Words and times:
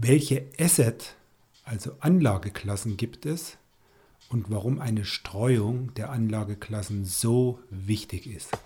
Welche 0.00 0.46
Asset, 0.60 1.16
also 1.64 1.90
Anlageklassen 1.98 2.96
gibt 2.96 3.26
es 3.26 3.58
und 4.28 4.48
warum 4.48 4.78
eine 4.78 5.04
Streuung 5.04 5.92
der 5.94 6.10
Anlageklassen 6.10 7.04
so 7.04 7.58
wichtig 7.68 8.28
ist? 8.28 8.56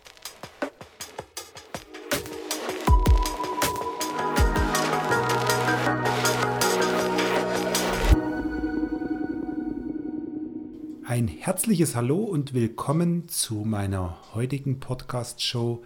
Ein 11.07 11.29
herzliches 11.29 11.97
Hallo 11.97 12.19
und 12.19 12.53
willkommen 12.53 13.27
zu 13.31 13.55
meiner 13.65 14.19
heutigen 14.35 14.81
Podcast-Show, 14.81 15.83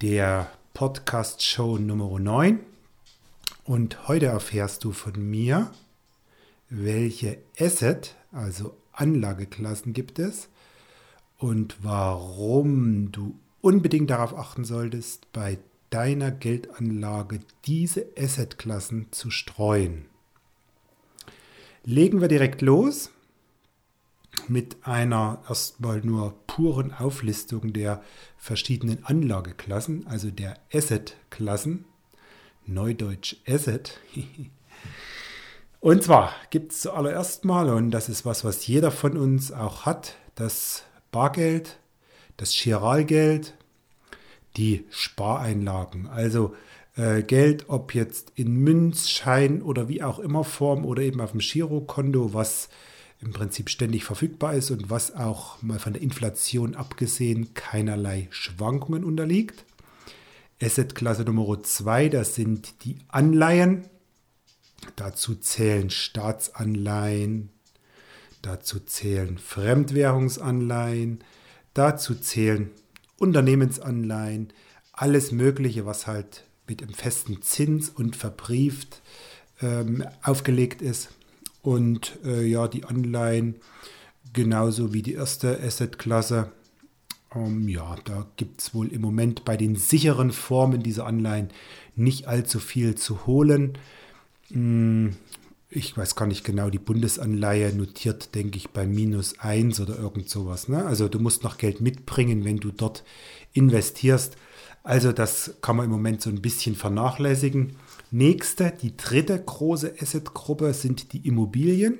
der 0.00 0.50
Podcast-Show 0.74 1.78
Nummer 1.78 2.18
9. 2.18 2.71
Und 3.64 4.08
heute 4.08 4.26
erfährst 4.26 4.84
du 4.84 4.92
von 4.92 5.14
mir, 5.30 5.70
welche 6.68 7.38
Asset, 7.58 8.16
also 8.32 8.76
Anlageklassen 8.92 9.92
gibt 9.92 10.18
es 10.18 10.48
und 11.38 11.76
warum 11.82 13.12
du 13.12 13.38
unbedingt 13.60 14.10
darauf 14.10 14.36
achten 14.36 14.64
solltest, 14.64 15.32
bei 15.32 15.58
deiner 15.90 16.30
Geldanlage 16.30 17.40
diese 17.64 18.06
Assetklassen 18.18 19.08
zu 19.12 19.30
streuen. 19.30 20.06
Legen 21.84 22.20
wir 22.20 22.28
direkt 22.28 22.62
los 22.62 23.10
mit 24.48 24.76
einer 24.86 25.42
erstmal 25.48 26.00
nur 26.00 26.34
puren 26.46 26.92
Auflistung 26.92 27.72
der 27.72 28.02
verschiedenen 28.38 29.04
Anlageklassen, 29.04 30.06
also 30.06 30.30
der 30.30 30.58
Assetklassen. 30.72 31.84
Neudeutsch 32.66 33.36
Asset. 33.46 34.00
Und 35.80 36.02
zwar 36.02 36.32
gibt 36.50 36.72
es 36.72 36.80
zuallererst 36.80 37.44
mal, 37.44 37.68
und 37.68 37.90
das 37.90 38.08
ist 38.08 38.24
was, 38.24 38.44
was 38.44 38.66
jeder 38.66 38.90
von 38.90 39.16
uns 39.16 39.50
auch 39.50 39.84
hat, 39.84 40.16
das 40.36 40.84
Bargeld, 41.10 41.78
das 42.36 42.52
Chiralgeld, 42.52 43.54
die 44.56 44.84
Spareinlagen. 44.90 46.06
Also 46.06 46.54
äh, 46.96 47.22
Geld, 47.22 47.64
ob 47.68 47.94
jetzt 47.94 48.32
in 48.36 48.56
Münz, 48.56 49.08
Schein 49.08 49.62
oder 49.62 49.88
wie 49.88 50.02
auch 50.02 50.18
immer 50.18 50.44
Form 50.44 50.84
oder 50.84 51.02
eben 51.02 51.20
auf 51.20 51.32
dem 51.32 51.40
Girokonto, 51.40 52.34
was 52.34 52.68
im 53.20 53.32
Prinzip 53.32 53.70
ständig 53.70 54.04
verfügbar 54.04 54.54
ist 54.54 54.70
und 54.70 54.90
was 54.90 55.14
auch 55.14 55.62
mal 55.62 55.78
von 55.78 55.92
der 55.92 56.02
Inflation 56.02 56.74
abgesehen 56.74 57.54
keinerlei 57.54 58.28
Schwankungen 58.30 59.04
unterliegt. 59.04 59.64
Assetklasse 60.62 61.24
Nummer 61.24 61.62
2, 61.62 62.08
das 62.08 62.36
sind 62.36 62.84
die 62.84 62.98
Anleihen. 63.08 63.88
Dazu 64.96 65.34
zählen 65.34 65.90
Staatsanleihen, 65.90 67.50
dazu 68.42 68.78
zählen 68.80 69.38
Fremdwährungsanleihen, 69.38 71.24
dazu 71.74 72.14
zählen 72.14 72.70
Unternehmensanleihen, 73.18 74.52
alles 74.92 75.32
Mögliche, 75.32 75.84
was 75.84 76.06
halt 76.06 76.44
mit 76.68 76.82
einem 76.82 76.94
festen 76.94 77.42
Zins 77.42 77.88
und 77.88 78.14
verbrieft 78.14 79.02
ähm, 79.60 80.04
aufgelegt 80.22 80.80
ist. 80.80 81.08
Und 81.62 82.18
äh, 82.24 82.44
ja, 82.44 82.68
die 82.68 82.84
Anleihen 82.84 83.56
genauso 84.32 84.92
wie 84.92 85.02
die 85.02 85.14
erste 85.14 85.60
Assetklasse 85.60 86.52
ähm, 87.34 87.68
ja, 87.68 87.96
da 88.04 88.26
gibt 88.36 88.60
es 88.60 88.74
wohl 88.74 88.88
im 88.88 89.00
Moment 89.00 89.44
bei 89.44 89.56
den 89.56 89.76
sicheren 89.76 90.32
Formen 90.32 90.82
dieser 90.82 91.06
Anleihen 91.06 91.48
nicht 91.96 92.26
allzu 92.26 92.58
viel 92.58 92.94
zu 92.94 93.26
holen. 93.26 93.78
Hm, 94.48 95.14
ich 95.74 95.96
weiß 95.96 96.16
gar 96.16 96.26
nicht 96.26 96.44
genau, 96.44 96.68
die 96.68 96.78
Bundesanleihe 96.78 97.74
notiert, 97.74 98.34
denke 98.34 98.58
ich, 98.58 98.70
bei 98.70 98.86
minus 98.86 99.38
1 99.38 99.80
oder 99.80 99.98
irgend 99.98 100.28
sowas. 100.28 100.68
Ne? 100.68 100.84
Also 100.84 101.08
du 101.08 101.18
musst 101.18 101.44
noch 101.44 101.56
Geld 101.56 101.80
mitbringen, 101.80 102.44
wenn 102.44 102.58
du 102.58 102.70
dort 102.70 103.04
investierst. 103.54 104.36
Also 104.82 105.12
das 105.12 105.54
kann 105.62 105.76
man 105.76 105.86
im 105.86 105.92
Moment 105.92 106.20
so 106.20 106.28
ein 106.28 106.42
bisschen 106.42 106.74
vernachlässigen. 106.74 107.76
Nächste, 108.10 108.72
die 108.82 108.96
dritte 108.96 109.40
große 109.40 109.94
Assetgruppe 110.00 110.74
sind 110.74 111.14
die 111.14 111.26
Immobilien. 111.26 111.98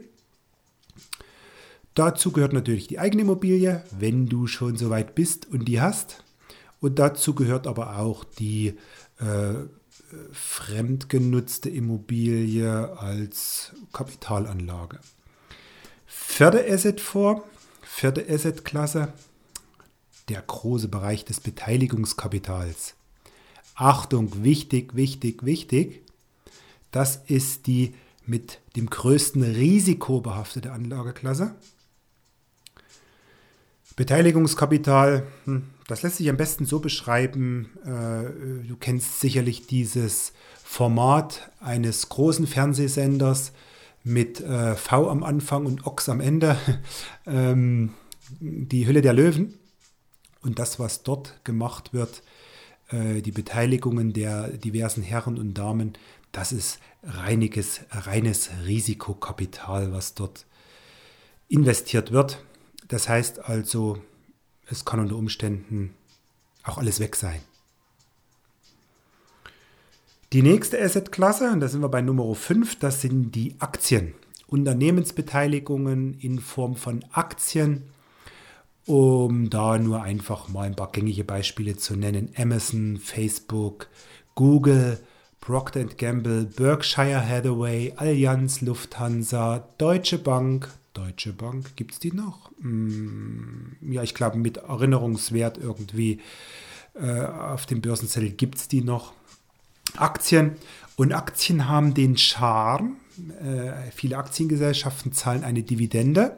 Dazu 1.94 2.32
gehört 2.32 2.52
natürlich 2.52 2.86
die 2.86 2.98
eigene 2.98 3.22
Immobilie, 3.22 3.84
wenn 3.98 4.26
du 4.26 4.46
schon 4.46 4.76
so 4.76 4.90
weit 4.90 5.14
bist 5.14 5.46
und 5.46 5.66
die 5.66 5.80
hast. 5.80 6.24
Und 6.80 6.98
dazu 6.98 7.34
gehört 7.34 7.66
aber 7.66 7.98
auch 7.98 8.24
die 8.24 8.74
äh, 9.18 9.54
fremdgenutzte 10.32 11.68
Immobilie 11.70 12.98
als 12.98 13.72
Kapitalanlage. 13.92 14.98
Vierte 16.06 16.64
Assetform, 16.66 17.42
vierte 17.82 18.26
Assetklasse, 18.28 19.12
der 20.28 20.42
große 20.42 20.88
Bereich 20.88 21.24
des 21.24 21.40
Beteiligungskapitals. 21.40 22.94
Achtung, 23.74 24.42
wichtig, 24.44 24.94
wichtig, 24.94 25.44
wichtig. 25.44 26.02
Das 26.90 27.20
ist 27.26 27.66
die 27.66 27.94
mit 28.26 28.60
dem 28.76 28.88
größten 28.88 29.42
Risiko 29.42 30.20
behaftete 30.20 30.72
Anlageklasse. 30.72 31.54
Beteiligungskapital, 33.96 35.26
hm, 35.44 35.64
das 35.86 36.02
lässt 36.02 36.16
sich 36.16 36.30
am 36.30 36.36
besten 36.36 36.64
so 36.64 36.80
beschreiben, 36.80 37.70
äh, 37.84 38.66
du 38.66 38.76
kennst 38.78 39.20
sicherlich 39.20 39.66
dieses 39.66 40.32
Format 40.64 41.50
eines 41.60 42.08
großen 42.08 42.46
Fernsehsenders 42.46 43.52
mit 44.04 44.40
äh, 44.40 44.74
V 44.74 45.10
am 45.10 45.22
Anfang 45.22 45.66
und 45.66 45.86
Ochs 45.86 46.08
am 46.08 46.20
Ende, 46.20 46.56
ähm, 47.26 47.94
die 48.40 48.86
Hülle 48.86 49.02
der 49.02 49.12
Löwen. 49.12 49.58
Und 50.42 50.58
das, 50.58 50.78
was 50.78 51.02
dort 51.02 51.44
gemacht 51.44 51.92
wird, 51.92 52.22
äh, 52.88 53.22
die 53.22 53.30
Beteiligungen 53.30 54.12
der 54.12 54.48
diversen 54.48 55.02
Herren 55.02 55.38
und 55.38 55.54
Damen, 55.54 55.92
das 56.32 56.52
ist 56.52 56.80
reiniges, 57.04 57.82
reines 57.90 58.50
Risikokapital, 58.64 59.92
was 59.92 60.14
dort 60.14 60.46
investiert 61.48 62.10
wird. 62.10 62.42
Das 62.92 63.08
heißt 63.08 63.48
also, 63.48 63.96
es 64.66 64.84
kann 64.84 65.00
unter 65.00 65.16
Umständen 65.16 65.94
auch 66.62 66.76
alles 66.76 67.00
weg 67.00 67.16
sein. 67.16 67.40
Die 70.34 70.42
nächste 70.42 70.78
Assetklasse, 70.78 71.50
und 71.52 71.60
da 71.60 71.68
sind 71.68 71.80
wir 71.80 71.88
bei 71.88 72.02
Nummer 72.02 72.34
5, 72.34 72.78
das 72.80 73.00
sind 73.00 73.34
die 73.34 73.54
Aktien. 73.60 74.12
Unternehmensbeteiligungen 74.46 76.18
in 76.20 76.38
Form 76.38 76.76
von 76.76 77.02
Aktien, 77.12 77.84
um 78.84 79.48
da 79.48 79.78
nur 79.78 80.02
einfach 80.02 80.50
mal 80.50 80.66
ein 80.66 80.76
paar 80.76 80.92
gängige 80.92 81.24
Beispiele 81.24 81.78
zu 81.78 81.96
nennen. 81.96 82.34
Amazon, 82.36 82.98
Facebook, 82.98 83.88
Google, 84.34 85.00
Procter 85.40 85.84
Gamble, 85.84 86.44
Berkshire 86.44 87.26
Hathaway, 87.26 87.94
Allianz, 87.96 88.60
Lufthansa, 88.60 89.66
Deutsche 89.78 90.18
Bank, 90.18 90.68
Deutsche 90.92 91.32
Bank, 91.32 91.74
gibt 91.76 91.92
es 91.92 91.98
die 91.98 92.12
noch? 92.12 92.50
Hm, 92.60 93.76
ja, 93.80 94.02
ich 94.02 94.14
glaube, 94.14 94.36
mit 94.38 94.58
Erinnerungswert 94.58 95.56
irgendwie 95.56 96.20
äh, 96.94 97.20
auf 97.24 97.66
dem 97.66 97.80
Börsenzettel 97.80 98.30
gibt 98.30 98.58
es 98.58 98.68
die 98.68 98.82
noch. 98.82 99.12
Aktien. 99.96 100.56
Und 100.96 101.12
Aktien 101.12 101.68
haben 101.68 101.94
den 101.94 102.16
Charme. 102.16 102.96
Äh, 103.40 103.90
viele 103.92 104.18
Aktiengesellschaften 104.18 105.12
zahlen 105.12 105.44
eine 105.44 105.62
Dividende. 105.62 106.36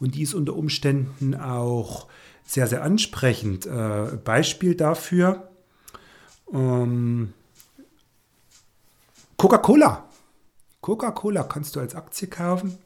Und 0.00 0.14
die 0.14 0.22
ist 0.22 0.34
unter 0.34 0.54
Umständen 0.54 1.34
auch 1.34 2.08
sehr, 2.44 2.66
sehr 2.66 2.82
ansprechend. 2.82 3.66
Äh, 3.66 4.18
Beispiel 4.22 4.74
dafür. 4.74 5.48
Ähm, 6.52 7.32
Coca-Cola. 9.36 10.08
Coca-Cola 10.80 11.42
kannst 11.44 11.74
du 11.76 11.80
als 11.80 11.94
Aktie 11.94 12.28
kaufen 12.28 12.78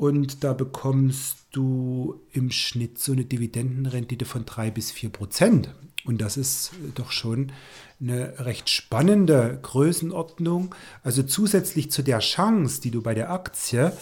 und 0.00 0.44
da 0.44 0.54
bekommst 0.54 1.36
du 1.52 2.22
im 2.32 2.50
Schnitt 2.50 2.98
so 2.98 3.12
eine 3.12 3.26
Dividendenrendite 3.26 4.24
von 4.24 4.46
3 4.46 4.70
bis 4.70 4.90
4 4.90 5.10
Prozent. 5.10 5.74
Und 6.06 6.22
das 6.22 6.38
ist 6.38 6.72
doch 6.94 7.10
schon 7.12 7.52
eine 8.00 8.46
recht 8.46 8.70
spannende 8.70 9.58
Größenordnung. 9.60 10.74
Also 11.02 11.22
zusätzlich 11.22 11.90
zu 11.90 12.00
der 12.00 12.20
Chance, 12.20 12.80
die 12.80 12.90
du 12.90 13.02
bei 13.02 13.12
der 13.12 13.30
Aktie 13.30 13.92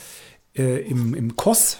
äh, 0.54 0.86
im, 0.88 1.14
im 1.14 1.34
Kurs 1.34 1.78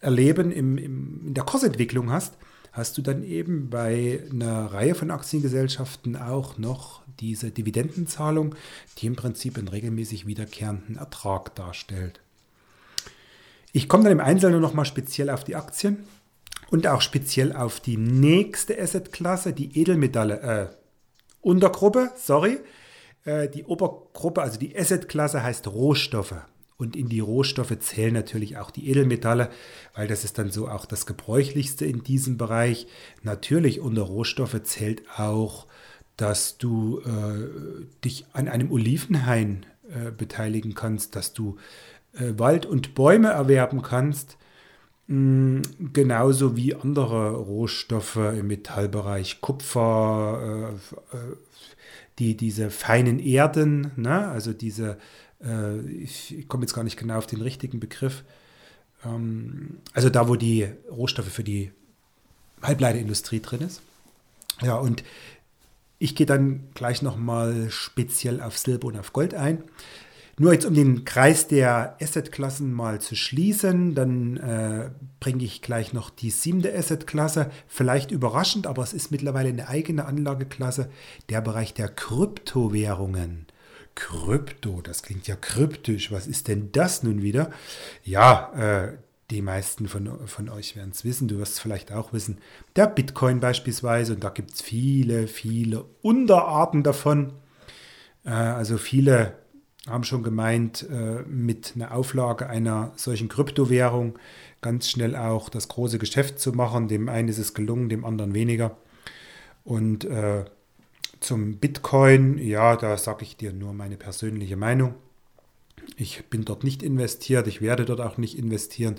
erleben, 0.00 0.52
im, 0.52 0.78
im, 0.78 1.26
in 1.26 1.34
der 1.34 1.44
Kursentwicklung 1.44 2.10
hast, 2.10 2.38
hast 2.72 2.96
du 2.96 3.02
dann 3.02 3.22
eben 3.22 3.68
bei 3.68 4.22
einer 4.30 4.72
Reihe 4.72 4.94
von 4.94 5.10
Aktiengesellschaften 5.10 6.16
auch 6.16 6.56
noch 6.56 7.02
diese 7.20 7.50
Dividendenzahlung, 7.50 8.54
die 8.96 9.06
im 9.06 9.16
Prinzip 9.16 9.58
einen 9.58 9.68
regelmäßig 9.68 10.26
wiederkehrenden 10.26 10.96
Ertrag 10.96 11.54
darstellt. 11.56 12.22
Ich 13.72 13.88
komme 13.88 14.04
dann 14.04 14.12
im 14.12 14.20
Einzelnen 14.20 14.60
nochmal 14.60 14.84
speziell 14.84 15.30
auf 15.30 15.44
die 15.44 15.56
Aktien 15.56 16.04
und 16.70 16.86
auch 16.86 17.00
speziell 17.00 17.52
auf 17.52 17.80
die 17.80 17.96
nächste 17.96 18.80
Assetklasse, 18.80 19.52
die 19.52 19.78
Edelmetalle, 19.78 20.40
äh, 20.40 20.66
Untergruppe, 21.40 22.10
sorry. 22.16 22.58
Äh, 23.24 23.48
die 23.48 23.64
Obergruppe, 23.64 24.42
also 24.42 24.58
die 24.58 24.76
Asset-Klasse 24.76 25.42
heißt 25.42 25.68
Rohstoffe. 25.68 26.34
Und 26.76 26.96
in 26.96 27.10
die 27.10 27.20
Rohstoffe 27.20 27.78
zählen 27.80 28.14
natürlich 28.14 28.56
auch 28.56 28.70
die 28.70 28.88
Edelmetalle, 28.88 29.50
weil 29.94 30.08
das 30.08 30.24
ist 30.24 30.38
dann 30.38 30.50
so 30.50 30.66
auch 30.66 30.86
das 30.86 31.04
gebräuchlichste 31.04 31.84
in 31.84 32.02
diesem 32.02 32.38
Bereich. 32.38 32.86
Natürlich 33.22 33.80
unter 33.80 34.02
Rohstoffe 34.02 34.62
zählt 34.62 35.02
auch, 35.18 35.66
dass 36.16 36.56
du 36.56 37.00
äh, 37.00 37.84
dich 38.02 38.26
an 38.32 38.48
einem 38.48 38.72
Olivenhain 38.72 39.66
äh, 39.90 40.10
beteiligen 40.10 40.74
kannst, 40.74 41.16
dass 41.16 41.34
du 41.34 41.58
äh, 42.14 42.38
Wald 42.38 42.66
und 42.66 42.94
Bäume 42.94 43.28
erwerben 43.28 43.82
kannst, 43.82 44.36
mh, 45.06 45.62
genauso 45.92 46.56
wie 46.56 46.74
andere 46.74 47.36
Rohstoffe 47.36 48.16
im 48.16 48.46
Metallbereich, 48.48 49.40
Kupfer, 49.40 50.72
äh, 51.12 51.16
äh, 51.16 51.36
die, 52.18 52.36
diese 52.36 52.70
feinen 52.70 53.18
Erden, 53.18 53.92
ne? 53.96 54.28
also 54.28 54.52
diese 54.52 54.98
äh, 55.44 55.80
ich 55.80 56.46
komme 56.48 56.64
jetzt 56.64 56.74
gar 56.74 56.84
nicht 56.84 56.98
genau 56.98 57.18
auf 57.18 57.26
den 57.26 57.40
richtigen 57.40 57.80
Begriff, 57.80 58.24
ähm, 59.04 59.78
also 59.92 60.10
da, 60.10 60.28
wo 60.28 60.36
die 60.36 60.68
Rohstoffe 60.90 61.32
für 61.32 61.44
die 61.44 61.72
Halbleiterindustrie 62.62 63.40
drin 63.40 63.62
ist. 63.62 63.82
Ja, 64.60 64.76
und 64.76 65.02
ich 65.98 66.14
gehe 66.14 66.26
dann 66.26 66.68
gleich 66.74 67.02
nochmal 67.02 67.70
speziell 67.70 68.40
auf 68.40 68.58
Silber 68.58 68.88
und 68.88 68.98
auf 68.98 69.12
Gold 69.12 69.34
ein. 69.34 69.64
Nur 70.40 70.54
jetzt, 70.54 70.64
um 70.64 70.72
den 70.72 71.04
Kreis 71.04 71.48
der 71.48 71.98
Assetklassen 72.00 72.72
mal 72.72 72.98
zu 72.98 73.14
schließen, 73.14 73.94
dann 73.94 74.38
äh, 74.38 74.88
bringe 75.20 75.44
ich 75.44 75.60
gleich 75.60 75.92
noch 75.92 76.08
die 76.08 76.30
siebte 76.30 76.74
Assetklasse. 76.74 77.50
Vielleicht 77.68 78.10
überraschend, 78.10 78.66
aber 78.66 78.82
es 78.82 78.94
ist 78.94 79.10
mittlerweile 79.10 79.50
eine 79.50 79.68
eigene 79.68 80.06
Anlageklasse, 80.06 80.88
der 81.28 81.42
Bereich 81.42 81.74
der 81.74 81.88
Kryptowährungen. 81.90 83.48
Krypto, 83.94 84.80
das 84.80 85.02
klingt 85.02 85.28
ja 85.28 85.36
kryptisch. 85.36 86.10
Was 86.10 86.26
ist 86.26 86.48
denn 86.48 86.72
das 86.72 87.02
nun 87.02 87.20
wieder? 87.20 87.50
Ja, 88.02 88.50
äh, 88.54 88.96
die 89.28 89.42
meisten 89.42 89.88
von, 89.88 90.26
von 90.26 90.48
euch 90.48 90.74
werden 90.74 90.92
es 90.94 91.04
wissen, 91.04 91.28
du 91.28 91.36
wirst 91.36 91.52
es 91.52 91.58
vielleicht 91.58 91.92
auch 91.92 92.14
wissen. 92.14 92.38
Der 92.76 92.86
Bitcoin 92.86 93.40
beispielsweise, 93.40 94.14
und 94.14 94.24
da 94.24 94.30
gibt 94.30 94.54
es 94.54 94.62
viele, 94.62 95.26
viele 95.26 95.84
Unterarten 96.00 96.82
davon. 96.82 97.34
Äh, 98.24 98.30
also 98.30 98.78
viele 98.78 99.34
haben 99.86 100.04
schon 100.04 100.22
gemeint, 100.22 100.86
äh, 100.90 101.22
mit 101.22 101.72
einer 101.74 101.94
Auflage 101.94 102.48
einer 102.48 102.92
solchen 102.96 103.28
Kryptowährung 103.28 104.18
ganz 104.60 104.90
schnell 104.90 105.16
auch 105.16 105.48
das 105.48 105.68
große 105.68 105.98
Geschäft 105.98 106.38
zu 106.38 106.52
machen. 106.52 106.88
Dem 106.88 107.08
einen 107.08 107.28
ist 107.28 107.38
es 107.38 107.54
gelungen, 107.54 107.88
dem 107.88 108.04
anderen 108.04 108.34
weniger. 108.34 108.76
Und 109.64 110.04
äh, 110.04 110.44
zum 111.20 111.56
Bitcoin, 111.56 112.38
ja, 112.38 112.76
da 112.76 112.96
sage 112.96 113.24
ich 113.24 113.36
dir 113.36 113.52
nur 113.52 113.72
meine 113.72 113.96
persönliche 113.96 114.56
Meinung. 114.56 114.94
Ich 115.96 116.24
bin 116.26 116.44
dort 116.44 116.64
nicht 116.64 116.82
investiert, 116.82 117.46
ich 117.46 117.60
werde 117.60 117.84
dort 117.84 118.00
auch 118.00 118.16
nicht 118.16 118.38
investieren. 118.38 118.96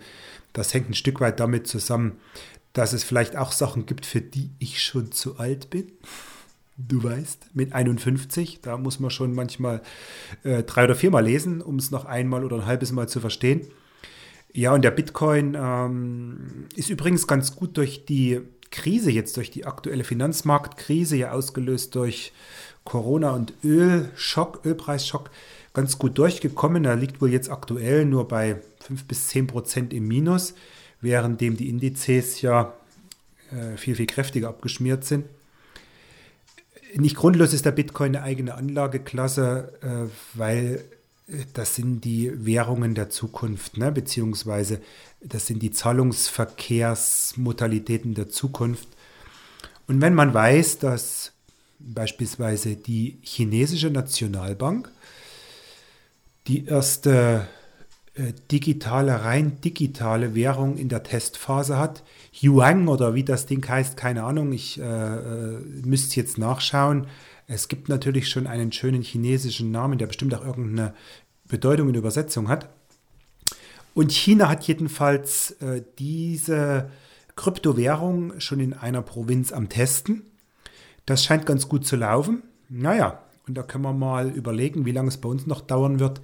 Das 0.54 0.74
hängt 0.74 0.90
ein 0.90 0.94
Stück 0.96 1.20
weit 1.20 1.40
damit 1.40 1.68
zusammen, 1.68 2.20
dass 2.74 2.94
es 2.94 3.04
vielleicht 3.04 3.36
auch 3.36 3.52
Sachen 3.52 3.86
gibt, 3.86 4.06
für 4.06 4.22
die 4.22 4.50
ich 4.60 4.82
schon 4.82 5.12
zu 5.12 5.38
alt 5.38 5.70
bin. 5.70 5.92
Du 6.88 7.04
weißt, 7.04 7.48
mit 7.54 7.74
51, 7.74 8.62
da 8.62 8.78
muss 8.78 9.00
man 9.00 9.12
schon 9.12 9.36
manchmal 9.36 9.82
äh, 10.44 10.64
drei 10.64 10.86
oder 10.86 10.96
viermal 10.96 11.24
lesen, 11.24 11.62
um 11.62 11.76
es 11.76 11.92
noch 11.92 12.06
einmal 12.06 12.44
oder 12.44 12.58
ein 12.58 12.66
halbes 12.66 12.92
Mal 12.92 13.08
zu 13.08 13.20
verstehen. 13.20 13.68
Ja, 14.54 14.74
und 14.74 14.84
der 14.84 14.92
Bitcoin 14.92 15.56
ähm, 15.60 16.68
ist 16.76 16.90
übrigens 16.90 17.28
ganz 17.28 17.56
gut 17.56 17.78
durch 17.78 18.06
die 18.06 18.42
Krise 18.72 19.12
jetzt, 19.12 19.38
durch 19.38 19.52
die 19.52 19.66
aktuelle 19.66 20.04
Finanzmarktkrise, 20.04 21.18
ja 21.18 21.32
ausgelöst 21.32 21.96
durch 21.96 22.32
Corona 22.84 23.32
und 23.32 23.54
Ölschock, 23.64 24.62
Ölpreisschock, 24.66 25.30
ganz 25.74 26.00
gut 26.00 26.18
durchgekommen. 26.18 26.86
Er 26.86 26.96
liegt 26.96 27.22
wohl 27.22 27.32
jetzt 27.32 27.50
aktuell 27.50 28.06
nur 28.06 28.28
bei 28.28 28.62
5 28.80 29.06
bis 29.06 29.28
10 29.28 29.48
Prozent 29.48 29.94
im 29.94 30.08
Minus, 30.08 30.54
währenddem 31.02 31.58
die 31.58 31.70
Indizes 31.70 32.42
ja 32.42 32.74
äh, 33.52 33.78
viel, 33.78 33.96
viel 33.96 34.08
kräftiger 34.08 34.50
abgeschmiert 34.50 35.04
sind. 35.04 35.26
Nicht 36.96 37.16
grundlos 37.16 37.54
ist 37.54 37.66
der 37.66 37.72
Bitcoin 37.72 38.16
eine 38.16 38.26
eigene 38.26 38.56
Anlageklasse, 38.56 39.74
äh, 39.82 40.38
weil 40.38 40.84
das 41.54 41.76
sind 41.76 42.04
die 42.04 42.46
Währungen 42.46 42.96
der 42.96 43.10
Zukunft, 43.10 43.78
ne? 43.78 43.90
beziehungsweise 43.92 44.82
das 45.22 45.48
sind 45.48 45.62
die 45.62 45.72
Zahlungsverkehrsmodalitäten 45.72 48.14
der 48.16 48.28
Zukunft. 48.30 48.90
Und 49.88 50.02
wenn 50.02 50.14
man 50.14 50.34
weiß, 50.34 50.80
dass 50.80 51.32
beispielsweise 51.80 52.76
die 52.76 53.20
chinesische 53.22 53.90
Nationalbank 53.90 54.92
die 56.48 56.66
erste 56.66 57.48
äh, 58.16 58.34
digitale, 58.52 59.24
rein 59.24 59.62
digitale 59.62 60.36
Währung 60.36 60.76
in 60.78 60.90
der 60.90 61.04
Testphase 61.04 61.78
hat, 61.78 62.04
Yuan 62.34 62.88
oder 62.88 63.14
wie 63.14 63.24
das 63.24 63.46
Ding 63.46 63.68
heißt, 63.68 63.98
keine 63.98 64.24
Ahnung, 64.24 64.52
ich 64.54 64.80
äh, 64.80 64.84
äh 64.84 65.60
müsste 65.84 66.16
jetzt 66.16 66.38
nachschauen. 66.38 67.08
Es 67.48 67.68
gibt 67.68 67.90
natürlich 67.90 68.30
schon 68.30 68.48
einen 68.48 68.72
schönen 68.72 69.02
chinesischen 69.02 69.72
Namen, 69.72 69.98
der 69.98 70.08
bestimmt 70.08 70.34
auch 70.34 70.46
irgendeine 70.46 70.94
Bedeutung 71.48 71.90
in 71.90 71.96
Übersetzung 71.96 72.48
hat. 72.48 72.70
Und 73.94 74.14
China 74.14 74.48
hat 74.48 74.64
jedenfalls 74.64 75.52
äh, 75.62 75.84
diese 76.00 76.90
Kryptowährung 77.36 78.40
schon 78.40 78.60
in 78.60 78.74
einer 78.74 79.02
Provinz 79.02 79.52
am 79.52 79.68
Testen. 79.68 80.24
Das 81.06 81.26
scheint 81.26 81.46
ganz 81.46 81.68
gut 81.68 81.86
zu 81.86 81.98
laufen. 81.98 82.44
Naja, 82.70 83.22
und 83.48 83.56
da 83.56 83.64
können 83.64 83.84
wir 83.84 83.94
mal 83.94 84.30
überlegen, 84.30 84.86
wie 84.86 84.92
lange 84.92 85.10
es 85.10 85.18
bei 85.18 85.28
uns 85.28 85.46
noch 85.46 85.62
dauern 85.62 86.00
wird, 86.00 86.22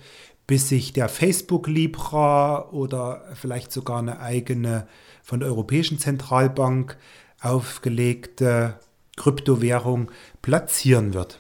bis 0.48 0.70
sich 0.70 0.94
der 0.94 1.10
Facebook 1.10 1.68
Libra 1.68 2.70
oder 2.70 3.26
vielleicht 3.34 3.72
sogar 3.72 4.00
eine 4.00 4.22
eigene 4.22 4.88
von 5.22 5.42
der 5.42 5.50
Europäischen 5.50 6.00
Zentralbank 6.00 6.98
aufgelegte 7.42 8.80
Kryptowährung 9.18 10.10
platzieren 10.42 11.14
wird. 11.14 11.40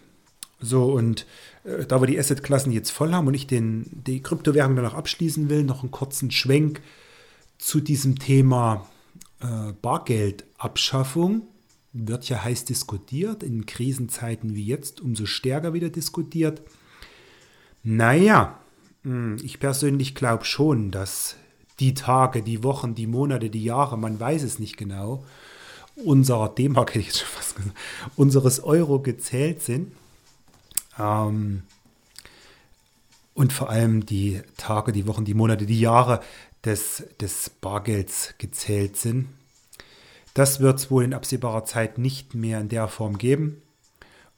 So, 0.59 0.92
und 0.92 1.25
äh, 1.63 1.86
da 1.86 2.01
wir 2.01 2.07
die 2.07 2.19
Assetklassen 2.19 2.71
jetzt 2.74 2.92
voll 2.92 3.13
haben 3.13 3.27
und 3.27 3.33
ich 3.33 3.48
den, 3.48 3.86
die 3.92 4.21
Kryptowährung 4.21 4.75
dann 4.75 4.86
noch 4.86 4.94
abschließen 4.94 5.50
will, 5.50 5.63
noch 5.63 5.83
einen 5.83 5.92
kurzen 5.92 6.30
Schwenk 6.31 6.81
zu 7.57 7.80
diesem 7.80 8.19
Thema 8.19 8.88
äh, 9.39 9.74
Bargeldabschaffung. 9.81 11.44
Wird 11.94 12.27
ja 12.30 12.44
heiß 12.44 12.65
diskutiert, 12.65 13.42
in 13.42 13.65
Krisenzeiten 13.65 14.53
wie 14.53 14.65
jetzt 14.65 15.00
umso 15.00 15.25
stärker 15.25 15.74
wieder 15.74 15.89
diskutiert. 15.89 16.62
Naja, 17.83 18.60
ich 19.44 19.59
persönlich 19.59 20.15
glaube 20.15 20.46
schon, 20.46 20.91
dass 20.91 21.36
die 21.79 21.93
Tage, 21.93 22.41
die 22.41 22.63
Wochen, 22.63 22.96
die 22.96 23.08
Monate, 23.08 23.50
die 23.50 23.63
Jahre, 23.63 23.98
man 23.98 24.20
weiß 24.20 24.43
es 24.43 24.60
nicht 24.60 24.77
genau, 24.77 25.24
unserer 25.96 26.50
D-Mark, 26.50 26.89
hätte 26.89 27.00
ich 27.00 27.08
jetzt 27.08 27.20
schon 27.20 27.29
fast 27.29 27.55
gesagt, 27.55 27.75
unseres 28.15 28.63
Euro 28.63 29.00
gezählt 29.00 29.62
sind. 29.62 29.91
Ähm, 31.00 31.63
und 33.34 33.53
vor 33.53 33.70
allem 33.70 34.05
die 34.05 34.41
Tage, 34.58 34.91
die 34.91 35.05
Wochen, 35.05 35.25
die 35.25 35.36
Monate, 35.36 35.65
die 35.65 35.79
Jahre 35.79 36.22
des, 36.65 37.03
des 37.22 37.50
Bargelds 37.50 38.34
gezählt 38.39 38.98
sind. 38.98 39.27
Das 40.34 40.60
wird 40.60 40.79
es 40.79 40.91
wohl 40.91 41.03
in 41.03 41.13
absehbarer 41.13 41.65
Zeit 41.65 41.98
nicht 41.98 42.36
mehr 42.36 42.60
in 42.60 42.70
der 42.70 42.88
Form 42.88 43.17
geben. 43.17 43.62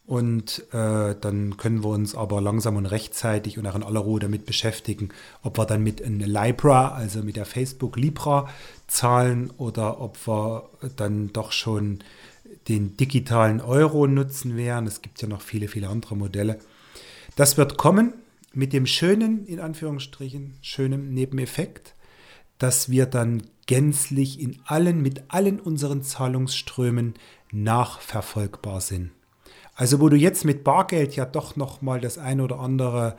Und 0.10 0.66
äh, 0.74 1.14
dann 1.22 1.58
können 1.58 1.84
wir 1.84 1.90
uns 1.90 2.16
aber 2.16 2.42
langsam 2.42 2.78
und 2.78 2.88
rechtzeitig 2.88 3.60
und 3.60 3.68
auch 3.68 3.76
in 3.76 3.84
aller 3.84 4.00
Ruhe 4.00 4.20
damit 4.20 4.48
beschäftigen, 4.48 5.10
ob 5.44 5.60
wir 5.60 5.68
dann 5.68 5.84
mit 5.84 6.04
einem 6.04 6.20
Libra, 6.22 6.96
also 6.96 7.22
mit 7.22 7.36
der 7.36 7.46
Facebook 7.46 7.96
Libra 7.96 8.50
zahlen 8.88 9.52
oder 9.58 10.02
ob 10.02 10.18
wir 10.28 10.68
dann 10.96 11.32
doch 11.32 11.52
schon 11.52 12.00
den 12.68 12.98
digitalen 12.98 13.62
Euro 13.62 14.08
nutzen 14.08 14.58
werden. 14.58 14.88
Es 14.88 15.04
gibt 15.04 15.22
ja 15.22 15.28
noch 15.28 15.42
viele, 15.42 15.68
viele 15.68 15.90
andere 15.90 16.18
Modelle. 16.18 16.58
Das 17.36 17.58
wird 17.58 17.78
kommen 17.78 18.14
mit 18.52 18.74
dem 18.74 18.88
schönen, 18.88 19.46
in 19.46 19.60
Anführungsstrichen, 19.60 20.56
schönen 20.64 21.14
Nebeneffekt, 21.14 21.94
dass 22.58 22.90
wir 22.90 23.06
dann 23.06 23.44
gänzlich 23.68 24.40
in 24.40 24.58
allen, 24.66 25.04
mit 25.04 25.26
allen 25.28 25.60
unseren 25.60 26.02
Zahlungsströmen 26.02 27.14
nachverfolgbar 27.52 28.82
sind. 28.82 29.12
Also 29.80 30.02
wo 30.02 30.10
du 30.10 30.18
jetzt 30.18 30.44
mit 30.44 30.66
Bargeld 30.66 31.16
ja 31.16 31.24
doch 31.24 31.56
noch 31.56 31.82
mal 31.82 32.02
das 32.02 32.18
ein 32.18 32.42
oder 32.42 32.60
andere 32.60 33.16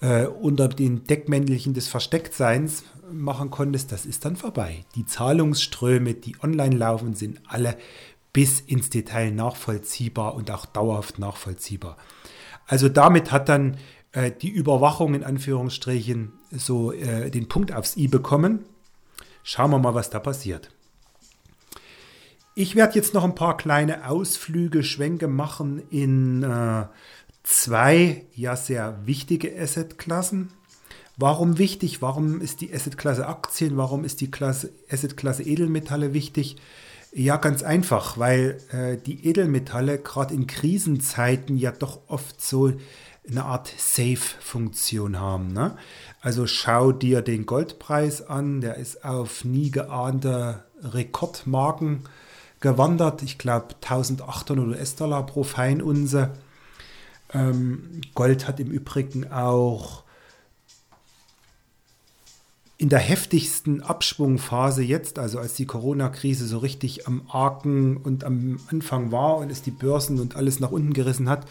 äh, 0.00 0.26
unter 0.26 0.66
den 0.66 1.04
Deckmäntelchen 1.04 1.74
des 1.74 1.86
Verstecktseins 1.86 2.82
machen 3.12 3.52
konntest, 3.52 3.92
das 3.92 4.04
ist 4.04 4.24
dann 4.24 4.34
vorbei. 4.34 4.84
Die 4.96 5.06
Zahlungsströme, 5.06 6.14
die 6.14 6.34
online 6.42 6.74
laufen, 6.74 7.14
sind 7.14 7.40
alle 7.46 7.76
bis 8.32 8.58
ins 8.58 8.90
Detail 8.90 9.30
nachvollziehbar 9.30 10.34
und 10.34 10.50
auch 10.50 10.66
dauerhaft 10.66 11.20
nachvollziehbar. 11.20 11.96
Also 12.66 12.88
damit 12.88 13.30
hat 13.30 13.48
dann 13.48 13.76
äh, 14.10 14.32
die 14.32 14.50
Überwachung 14.50 15.14
in 15.14 15.22
Anführungsstrichen 15.22 16.32
so 16.50 16.90
äh, 16.90 17.30
den 17.30 17.46
Punkt 17.46 17.72
aufs 17.72 17.96
i 17.96 18.08
bekommen. 18.08 18.64
Schauen 19.44 19.70
wir 19.70 19.78
mal, 19.78 19.94
was 19.94 20.10
da 20.10 20.18
passiert. 20.18 20.72
Ich 22.54 22.76
werde 22.76 22.96
jetzt 22.96 23.14
noch 23.14 23.24
ein 23.24 23.34
paar 23.34 23.56
kleine 23.56 24.06
Ausflüge, 24.08 24.84
Schwenke 24.84 25.26
machen 25.26 25.82
in 25.88 26.42
äh, 26.42 26.84
zwei 27.42 28.26
ja 28.34 28.56
sehr 28.56 29.06
wichtige 29.06 29.58
Assetklassen. 29.58 30.52
Warum 31.16 31.56
wichtig? 31.56 32.02
Warum 32.02 32.42
ist 32.42 32.60
die 32.60 32.72
Assetklasse 32.74 33.26
Aktien? 33.26 33.78
Warum 33.78 34.04
ist 34.04 34.20
die 34.20 34.30
Klasse, 34.30 34.70
Assetklasse 34.90 35.42
Edelmetalle 35.44 36.12
wichtig? 36.12 36.56
Ja, 37.14 37.36
ganz 37.36 37.62
einfach, 37.62 38.18
weil 38.18 38.58
äh, 38.70 38.98
die 38.98 39.26
Edelmetalle 39.26 39.98
gerade 39.98 40.34
in 40.34 40.46
Krisenzeiten 40.46 41.56
ja 41.56 41.72
doch 41.72 42.00
oft 42.08 42.42
so 42.42 42.72
eine 43.26 43.44
Art 43.46 43.72
Safe-Funktion 43.78 45.18
haben. 45.18 45.54
Ne? 45.54 45.76
Also 46.20 46.46
schau 46.46 46.92
dir 46.92 47.22
den 47.22 47.46
Goldpreis 47.46 48.20
an, 48.20 48.60
der 48.60 48.76
ist 48.76 49.06
auf 49.06 49.42
nie 49.44 49.70
geahnte 49.70 50.64
Rekordmarken 50.82 52.04
gewandert. 52.62 53.22
Ich 53.22 53.36
glaube 53.36 53.74
1800 53.82 54.66
US-Dollar 54.66 55.26
pro 55.26 55.42
Feinunze. 55.42 56.30
Ähm, 57.34 58.00
Gold 58.14 58.48
hat 58.48 58.58
im 58.60 58.70
Übrigen 58.70 59.30
auch 59.30 60.04
in 62.78 62.88
der 62.88 62.98
heftigsten 62.98 63.80
Abschwungphase 63.80 64.82
jetzt, 64.82 65.18
also 65.18 65.38
als 65.38 65.54
die 65.54 65.66
Corona-Krise 65.66 66.46
so 66.46 66.58
richtig 66.58 67.06
am 67.06 67.22
Arken 67.28 67.96
und 67.96 68.24
am 68.24 68.58
Anfang 68.70 69.12
war 69.12 69.36
und 69.36 69.52
es 69.52 69.62
die 69.62 69.70
Börsen 69.70 70.18
und 70.18 70.34
alles 70.34 70.58
nach 70.58 70.72
unten 70.72 70.92
gerissen 70.92 71.28
hat, 71.28 71.46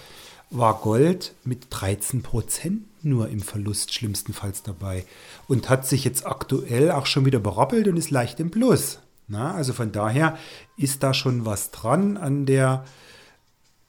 war 0.49 0.81
Gold 0.81 1.33
mit 1.45 1.67
13 1.69 2.21
Prozent 2.21 2.81
nur 3.01 3.29
im 3.29 3.39
Verlust 3.39 3.93
schlimmstenfalls 3.93 4.63
dabei 4.63 5.05
und 5.47 5.69
hat 5.69 5.87
sich 5.87 6.03
jetzt 6.03 6.25
aktuell 6.25 6.91
auch 6.91 7.05
schon 7.05 7.25
wieder 7.25 7.39
berappelt 7.39 7.87
und 7.87 7.95
ist 7.95 8.11
leicht 8.11 8.41
im 8.41 8.51
Plus. 8.51 8.99
Na, 9.31 9.53
also 9.53 9.71
von 9.71 9.93
daher 9.93 10.37
ist 10.75 11.03
da 11.03 11.13
schon 11.13 11.45
was 11.45 11.71
dran 11.71 12.17
an 12.17 12.45
der, 12.45 12.83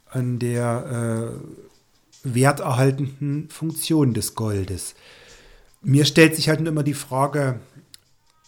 an 0.08 0.38
der 0.38 1.34
äh, 1.34 2.32
werterhaltenden 2.32 3.50
Funktion 3.50 4.14
des 4.14 4.36
Goldes. 4.36 4.94
Mir 5.82 6.04
stellt 6.04 6.36
sich 6.36 6.48
halt 6.48 6.60
nur 6.60 6.68
immer 6.68 6.84
die 6.84 6.94
Frage, 6.94 7.58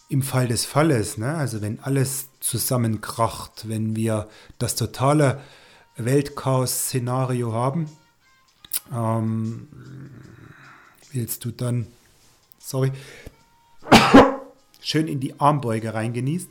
im 0.07 0.21
Fall 0.21 0.47
des 0.47 0.63
Falles, 0.63 1.17
ne? 1.17 1.35
also 1.35 1.61
wenn 1.61 1.81
alles 1.81 2.29
zusammenkracht, 2.39 3.67
wenn 3.67 3.97
wir 3.97 4.29
das 4.57 4.75
totale 4.75 5.41
Weltchaos-Szenario 5.97 7.51
haben, 7.51 7.89
ähm, 8.93 9.67
willst 11.11 11.43
du 11.43 11.51
dann, 11.51 11.87
sorry, 12.59 12.93
schön 14.79 15.09
in 15.09 15.19
die 15.19 15.37
Armbeuge 15.41 15.93
reingenießt, 15.93 16.49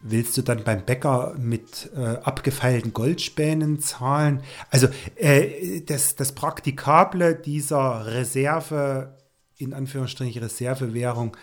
willst 0.00 0.36
du 0.36 0.42
dann 0.42 0.64
beim 0.64 0.84
Bäcker 0.84 1.34
mit 1.38 1.90
äh, 1.94 2.00
abgefeilten 2.00 2.92
Goldspänen 2.92 3.80
zahlen? 3.80 4.42
Also 4.70 4.88
äh, 5.16 5.80
das, 5.82 6.16
das 6.16 6.32
Praktikable 6.32 7.34
dieser 7.34 8.06
Reserve, 8.06 9.16
in 9.58 9.74
Anführungsstrichen 9.74 10.42
Reservewährung, 10.42 11.36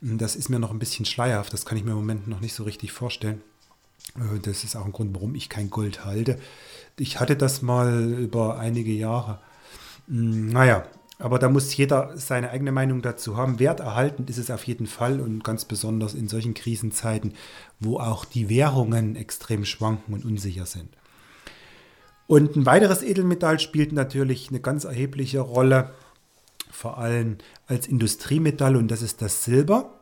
hm, 0.00 0.18
das 0.18 0.36
ist 0.36 0.48
mir 0.48 0.58
noch 0.58 0.70
ein 0.70 0.78
bisschen 0.78 1.06
schleierhaft. 1.06 1.52
Das 1.52 1.64
kann 1.64 1.78
ich 1.78 1.84
mir 1.84 1.92
im 1.92 1.98
Moment 1.98 2.28
noch 2.28 2.40
nicht 2.40 2.54
so 2.54 2.64
richtig 2.64 2.92
vorstellen. 2.92 3.40
Äh, 4.16 4.40
das 4.40 4.64
ist 4.64 4.76
auch 4.76 4.84
ein 4.84 4.92
Grund, 4.92 5.14
warum 5.14 5.34
ich 5.34 5.48
kein 5.48 5.70
Gold 5.70 6.04
halte. 6.04 6.38
Ich 6.98 7.20
hatte 7.20 7.36
das 7.36 7.62
mal 7.62 8.12
über 8.12 8.58
einige 8.58 8.92
Jahre. 8.92 9.40
Hm, 10.08 10.48
naja, 10.48 10.84
aber 11.22 11.38
da 11.38 11.48
muss 11.48 11.76
jeder 11.76 12.10
seine 12.16 12.50
eigene 12.50 12.72
Meinung 12.72 13.00
dazu 13.00 13.36
haben. 13.36 13.60
Werterhaltend 13.60 14.28
ist 14.28 14.38
es 14.38 14.50
auf 14.50 14.66
jeden 14.66 14.88
Fall 14.88 15.20
und 15.20 15.44
ganz 15.44 15.64
besonders 15.64 16.14
in 16.14 16.26
solchen 16.26 16.52
Krisenzeiten, 16.52 17.34
wo 17.78 17.98
auch 18.00 18.24
die 18.24 18.48
Währungen 18.48 19.14
extrem 19.14 19.64
schwanken 19.64 20.14
und 20.14 20.24
unsicher 20.24 20.66
sind. 20.66 20.88
Und 22.26 22.56
ein 22.56 22.66
weiteres 22.66 23.02
Edelmetall 23.02 23.60
spielt 23.60 23.92
natürlich 23.92 24.48
eine 24.48 24.58
ganz 24.58 24.82
erhebliche 24.82 25.40
Rolle, 25.40 25.92
vor 26.72 26.98
allem 26.98 27.38
als 27.68 27.86
Industriemetall, 27.86 28.74
und 28.74 28.88
das 28.88 29.02
ist 29.02 29.22
das 29.22 29.44
Silber. 29.44 30.00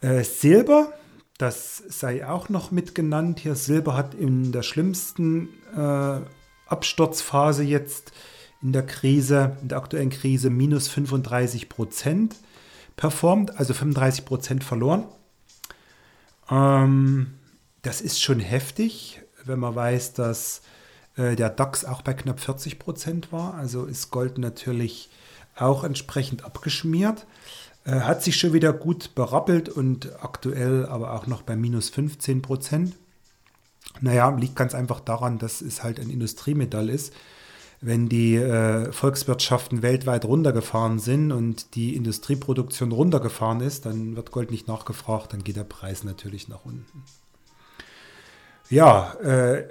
Äh, 0.00 0.24
Silber, 0.24 0.94
das 1.36 1.82
sei 1.86 2.26
auch 2.26 2.48
noch 2.48 2.70
mit 2.70 2.94
genannt 2.94 3.40
hier. 3.40 3.56
Silber 3.56 3.94
hat 3.94 4.14
in 4.14 4.52
der 4.52 4.62
schlimmsten 4.62 5.50
äh, 5.76 6.20
Absturzphase 6.66 7.62
jetzt 7.62 8.12
in 8.62 8.72
der 8.72 8.84
Krise, 8.84 9.56
in 9.62 9.68
der 9.68 9.78
aktuellen 9.78 10.10
Krise 10.10 10.50
minus 10.50 10.88
35 10.88 11.68
Prozent 11.68 12.36
performt, 12.96 13.56
also 13.58 13.74
35 13.74 14.24
Prozent 14.24 14.64
verloren. 14.64 15.04
Ähm, 16.50 17.34
das 17.82 18.00
ist 18.00 18.20
schon 18.20 18.40
heftig, 18.40 19.20
wenn 19.44 19.60
man 19.60 19.74
weiß, 19.74 20.14
dass 20.14 20.62
äh, 21.16 21.36
der 21.36 21.50
DAX 21.50 21.84
auch 21.84 22.02
bei 22.02 22.14
knapp 22.14 22.40
40 22.40 22.78
Prozent 22.78 23.32
war. 23.32 23.54
Also 23.54 23.84
ist 23.84 24.10
Gold 24.10 24.38
natürlich 24.38 25.08
auch 25.56 25.84
entsprechend 25.84 26.44
abgeschmiert. 26.44 27.26
Äh, 27.84 28.00
hat 28.00 28.24
sich 28.24 28.36
schon 28.36 28.52
wieder 28.52 28.72
gut 28.72 29.14
berappelt 29.14 29.68
und 29.68 30.10
aktuell 30.20 30.86
aber 30.86 31.14
auch 31.14 31.28
noch 31.28 31.42
bei 31.42 31.54
minus 31.54 31.90
15 31.90 32.42
Prozent. 32.42 32.96
Naja, 34.00 34.28
liegt 34.30 34.56
ganz 34.56 34.74
einfach 34.74 35.00
daran, 35.00 35.38
dass 35.38 35.60
es 35.60 35.84
halt 35.84 36.00
ein 36.00 36.10
Industriemetall 36.10 36.88
ist 36.88 37.12
wenn 37.80 38.08
die 38.08 38.34
äh, 38.34 38.92
Volkswirtschaften 38.92 39.82
weltweit 39.82 40.24
runtergefahren 40.24 40.98
sind 40.98 41.30
und 41.30 41.74
die 41.74 41.94
Industrieproduktion 41.94 42.90
runtergefahren 42.92 43.60
ist, 43.60 43.86
dann 43.86 44.16
wird 44.16 44.32
Gold 44.32 44.50
nicht 44.50 44.66
nachgefragt, 44.66 45.32
dann 45.32 45.44
geht 45.44 45.56
der 45.56 45.64
Preis 45.64 46.02
natürlich 46.02 46.48
nach 46.48 46.64
unten. 46.64 47.04
Ja, 48.68 49.14
äh, 49.14 49.68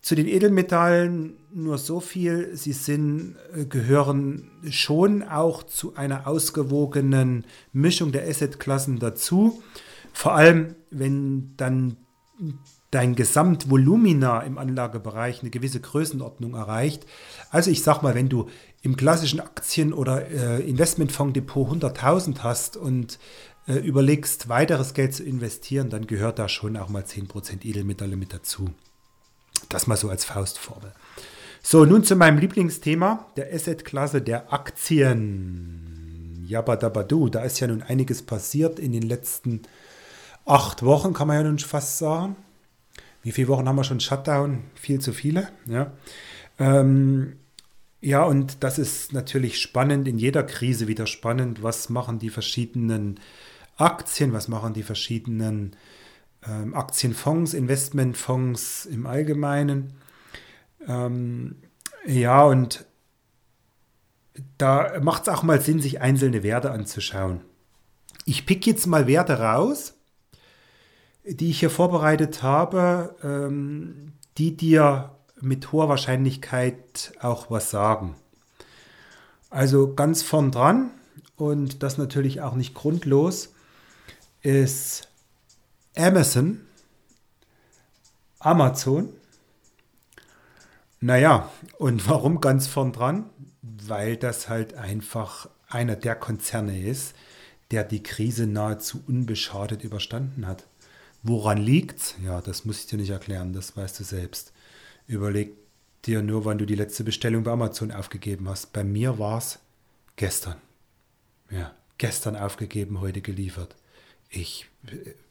zu 0.00 0.14
den 0.14 0.28
Edelmetallen 0.28 1.36
nur 1.52 1.78
so 1.78 2.00
viel. 2.00 2.56
Sie 2.56 2.72
sind, 2.72 3.36
äh, 3.54 3.64
gehören 3.64 4.50
schon 4.70 5.22
auch 5.22 5.64
zu 5.64 5.96
einer 5.96 6.26
ausgewogenen 6.26 7.44
Mischung 7.72 8.12
der 8.12 8.26
Assetklassen 8.28 9.00
dazu. 9.00 9.62
Vor 10.12 10.34
allem, 10.34 10.76
wenn 10.90 11.54
dann 11.56 11.96
dein 12.90 13.14
Gesamtvolumina 13.14 14.40
im 14.40 14.56
Anlagebereich 14.56 15.42
eine 15.42 15.50
gewisse 15.50 15.80
Größenordnung 15.80 16.54
erreicht. 16.54 17.04
Also 17.50 17.70
ich 17.70 17.82
sag 17.82 18.02
mal, 18.02 18.14
wenn 18.14 18.30
du 18.30 18.48
im 18.82 18.96
klassischen 18.96 19.40
Aktien- 19.40 19.92
oder 19.92 20.30
äh, 20.30 20.60
Investmentfondsdepot 20.62 21.82
100.000 21.82 22.38
hast 22.40 22.76
und 22.78 23.18
äh, 23.66 23.74
überlegst, 23.74 24.48
weiteres 24.48 24.94
Geld 24.94 25.14
zu 25.14 25.22
investieren, 25.22 25.90
dann 25.90 26.06
gehört 26.06 26.38
da 26.38 26.48
schon 26.48 26.78
auch 26.78 26.88
mal 26.88 27.02
10% 27.02 27.66
Edelmetalle 27.66 28.16
mit 28.16 28.32
dazu. 28.32 28.70
Das 29.68 29.86
mal 29.86 29.96
so 29.96 30.08
als 30.08 30.24
Faustformel. 30.24 30.92
So, 31.62 31.84
nun 31.84 32.04
zu 32.04 32.16
meinem 32.16 32.38
Lieblingsthema, 32.38 33.26
der 33.36 33.52
Assetklasse 33.52 34.22
der 34.22 34.50
Aktien. 34.52 36.46
Jabadabadu, 36.46 37.28
da 37.28 37.42
ist 37.42 37.60
ja 37.60 37.66
nun 37.66 37.82
einiges 37.82 38.22
passiert 38.22 38.78
in 38.78 38.92
den 38.92 39.02
letzten 39.02 39.62
acht 40.46 40.82
Wochen, 40.82 41.12
kann 41.12 41.28
man 41.28 41.36
ja 41.36 41.42
nun 41.42 41.58
fast 41.58 41.98
sagen 41.98 42.36
wie 43.22 43.32
viele 43.32 43.48
Wochen 43.48 43.68
haben 43.68 43.76
wir 43.76 43.84
schon 43.84 44.00
Shutdown? 44.00 44.64
Viel 44.74 45.00
zu 45.00 45.12
viele. 45.12 45.48
Ja, 45.66 45.92
ähm, 46.58 47.36
ja 48.00 48.22
und 48.24 48.62
das 48.62 48.78
ist 48.78 49.12
natürlich 49.12 49.60
spannend, 49.60 50.08
in 50.08 50.18
jeder 50.18 50.42
Krise 50.42 50.88
wieder 50.88 51.06
spannend. 51.06 51.62
Was 51.62 51.88
machen 51.88 52.18
die 52.18 52.30
verschiedenen 52.30 53.20
Aktien, 53.76 54.32
was 54.32 54.48
machen 54.48 54.74
die 54.74 54.82
verschiedenen 54.82 55.76
ähm, 56.46 56.74
Aktienfonds, 56.74 57.54
Investmentfonds 57.54 58.86
im 58.86 59.06
Allgemeinen? 59.06 59.94
Ähm, 60.86 61.56
ja, 62.06 62.44
und 62.44 62.86
da 64.56 65.00
macht 65.00 65.22
es 65.22 65.28
auch 65.28 65.42
mal 65.42 65.60
Sinn, 65.60 65.80
sich 65.80 66.00
einzelne 66.00 66.42
Werte 66.42 66.70
anzuschauen. 66.70 67.40
Ich 68.24 68.46
pick 68.46 68.66
jetzt 68.66 68.86
mal 68.86 69.06
Werte 69.06 69.40
raus, 69.40 69.97
die 71.28 71.50
ich 71.50 71.60
hier 71.60 71.70
vorbereitet 71.70 72.42
habe, 72.42 73.14
ähm, 73.22 74.12
die 74.38 74.56
dir 74.56 75.10
mit 75.40 75.72
hoher 75.72 75.88
Wahrscheinlichkeit 75.88 77.12
auch 77.20 77.50
was 77.50 77.70
sagen. 77.70 78.16
Also 79.50 79.94
ganz 79.94 80.22
vorn 80.22 80.50
dran 80.50 80.90
und 81.36 81.82
das 81.82 81.98
natürlich 81.98 82.40
auch 82.40 82.54
nicht 82.54 82.74
grundlos 82.74 83.54
ist 84.42 85.08
Amazon, 85.96 86.60
Amazon. 88.38 89.12
Naja, 91.00 91.50
und 91.78 92.08
warum 92.08 92.40
ganz 92.40 92.66
vorn 92.66 92.92
dran? 92.92 93.30
Weil 93.62 94.16
das 94.16 94.48
halt 94.48 94.74
einfach 94.74 95.48
einer 95.68 95.96
der 95.96 96.14
Konzerne 96.14 96.80
ist, 96.80 97.14
der 97.70 97.84
die 97.84 98.02
Krise 98.02 98.46
nahezu 98.46 99.02
unbeschadet 99.06 99.84
überstanden 99.84 100.46
hat. 100.46 100.66
Woran 101.22 101.58
liegt's? 101.58 102.14
Ja, 102.24 102.40
das 102.40 102.64
muss 102.64 102.80
ich 102.80 102.86
dir 102.86 102.96
nicht 102.96 103.10
erklären, 103.10 103.52
das 103.52 103.76
weißt 103.76 104.00
du 104.00 104.04
selbst. 104.04 104.52
Überleg 105.06 105.54
dir 106.04 106.22
nur, 106.22 106.44
wann 106.44 106.58
du 106.58 106.66
die 106.66 106.76
letzte 106.76 107.04
Bestellung 107.04 107.42
bei 107.42 107.50
Amazon 107.50 107.92
aufgegeben 107.92 108.48
hast. 108.48 108.72
Bei 108.72 108.84
mir 108.84 109.18
war 109.18 109.38
es 109.38 109.58
gestern. 110.16 110.56
Ja, 111.50 111.74
gestern 111.98 112.36
aufgegeben, 112.36 113.00
heute 113.00 113.20
geliefert. 113.20 113.74
Ich 114.30 114.68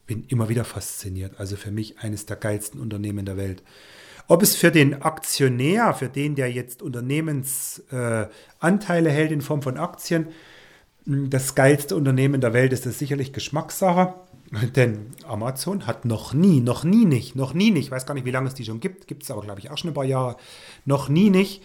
bin 0.06 0.24
immer 0.28 0.48
wieder 0.48 0.64
fasziniert. 0.64 1.38
Also 1.38 1.56
für 1.56 1.70
mich 1.70 1.98
eines 2.00 2.26
der 2.26 2.36
geilsten 2.36 2.80
Unternehmen 2.80 3.24
der 3.24 3.36
Welt. 3.36 3.62
Ob 4.26 4.42
es 4.42 4.56
für 4.56 4.70
den 4.70 5.02
Aktionär, 5.02 5.94
für 5.94 6.08
den, 6.08 6.34
der 6.34 6.52
jetzt 6.52 6.82
Unternehmensanteile 6.82 9.08
äh, 9.08 9.12
hält 9.12 9.32
in 9.32 9.40
Form 9.40 9.62
von 9.62 9.78
Aktien, 9.78 10.28
das 11.08 11.54
geilste 11.54 11.96
Unternehmen 11.96 12.42
der 12.42 12.52
Welt 12.52 12.72
ist, 12.72 12.84
das 12.84 12.98
sicherlich 12.98 13.32
Geschmackssache. 13.32 14.14
Denn 14.76 15.14
Amazon 15.26 15.86
hat 15.86 16.04
noch 16.04 16.34
nie, 16.34 16.60
noch 16.60 16.84
nie 16.84 17.04
nicht, 17.04 17.34
noch 17.34 17.54
nie 17.54 17.70
nicht, 17.70 17.86
ich 17.86 17.90
weiß 17.90 18.06
gar 18.06 18.14
nicht, 18.14 18.24
wie 18.24 18.30
lange 18.30 18.48
es 18.48 18.54
die 18.54 18.64
schon 18.64 18.80
gibt, 18.80 19.06
gibt 19.06 19.22
es 19.22 19.30
aber, 19.30 19.42
glaube 19.42 19.60
ich, 19.60 19.70
auch 19.70 19.78
schon 19.78 19.90
ein 19.90 19.94
paar 19.94 20.04
Jahre, 20.04 20.36
noch 20.84 21.08
nie 21.08 21.30
nicht 21.30 21.62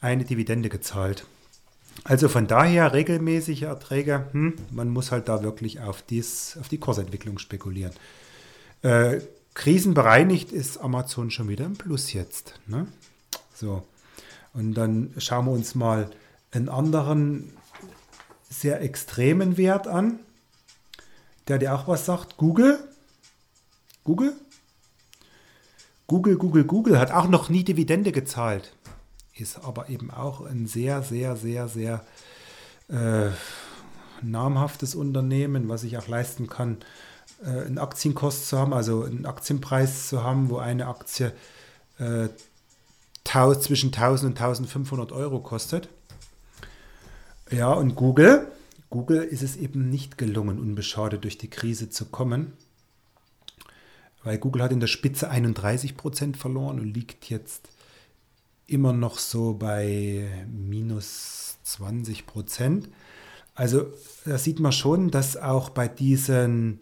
eine 0.00 0.24
Dividende 0.24 0.68
gezahlt. 0.68 1.24
Also 2.04 2.28
von 2.28 2.46
daher 2.46 2.92
regelmäßige 2.92 3.62
Erträge, 3.62 4.26
hm, 4.32 4.54
man 4.70 4.88
muss 4.88 5.12
halt 5.12 5.28
da 5.28 5.42
wirklich 5.42 5.80
auf, 5.80 6.02
dies, 6.02 6.56
auf 6.60 6.68
die 6.68 6.78
Kursentwicklung 6.78 7.38
spekulieren. 7.38 7.92
Äh, 8.82 9.20
krisenbereinigt 9.54 10.52
ist 10.52 10.78
Amazon 10.78 11.30
schon 11.30 11.48
wieder 11.48 11.66
im 11.66 11.74
Plus 11.74 12.12
jetzt. 12.12 12.54
Ne? 12.66 12.86
So, 13.54 13.82
und 14.54 14.74
dann 14.74 15.12
schauen 15.18 15.46
wir 15.46 15.52
uns 15.52 15.74
mal 15.74 16.10
einen 16.52 16.68
anderen 16.68 17.52
sehr 18.50 18.82
extremen 18.82 19.56
Wert 19.56 19.88
an, 19.88 20.20
der 21.48 21.58
dir 21.58 21.74
auch 21.74 21.88
was 21.88 22.04
sagt. 22.04 22.36
Google. 22.36 22.78
Google. 24.04 24.34
Google, 26.06 26.36
Google, 26.36 26.64
Google 26.64 26.98
hat 26.98 27.10
auch 27.12 27.28
noch 27.28 27.48
nie 27.48 27.64
Dividende 27.64 28.12
gezahlt 28.12 28.74
ist 29.40 29.64
aber 29.64 29.88
eben 29.88 30.10
auch 30.10 30.42
ein 30.42 30.66
sehr, 30.66 31.02
sehr, 31.02 31.36
sehr, 31.36 31.68
sehr 31.68 32.04
äh, 32.88 33.30
namhaftes 34.22 34.94
Unternehmen, 34.94 35.68
was 35.68 35.82
sich 35.82 35.96
auch 35.98 36.08
leisten 36.08 36.48
kann, 36.48 36.78
äh, 37.42 37.48
einen 37.48 37.78
Aktienkurs 37.78 38.46
zu 38.46 38.58
haben, 38.58 38.72
also 38.72 39.04
einen 39.04 39.26
Aktienpreis 39.26 40.08
zu 40.08 40.22
haben, 40.22 40.50
wo 40.50 40.58
eine 40.58 40.86
Aktie 40.86 41.32
äh, 41.98 42.28
zwischen 43.24 43.92
1000 43.92 44.32
und 44.32 44.40
1500 44.40 45.12
Euro 45.12 45.40
kostet. 45.40 45.88
Ja, 47.50 47.72
und 47.72 47.96
Google, 47.96 48.50
Google 48.90 49.22
ist 49.22 49.42
es 49.42 49.56
eben 49.56 49.90
nicht 49.90 50.18
gelungen, 50.18 50.60
unbeschadet 50.60 51.24
durch 51.24 51.36
die 51.36 51.50
Krise 51.50 51.90
zu 51.90 52.06
kommen, 52.06 52.52
weil 54.22 54.38
Google 54.38 54.62
hat 54.62 54.72
in 54.72 54.80
der 54.80 54.86
Spitze 54.86 55.30
31 55.30 55.96
Prozent 55.96 56.36
verloren 56.36 56.78
und 56.78 56.94
liegt 56.94 57.28
jetzt 57.28 57.68
immer 58.66 58.92
noch 58.92 59.18
so 59.18 59.54
bei 59.54 60.28
minus 60.48 61.58
20 61.64 62.26
Prozent. 62.26 62.88
Also 63.56 63.92
da 64.24 64.38
sieht 64.38 64.60
man 64.60 64.72
schon, 64.72 65.10
dass 65.10 65.36
auch 65.36 65.70
bei 65.70 65.88
diesen, 65.88 66.78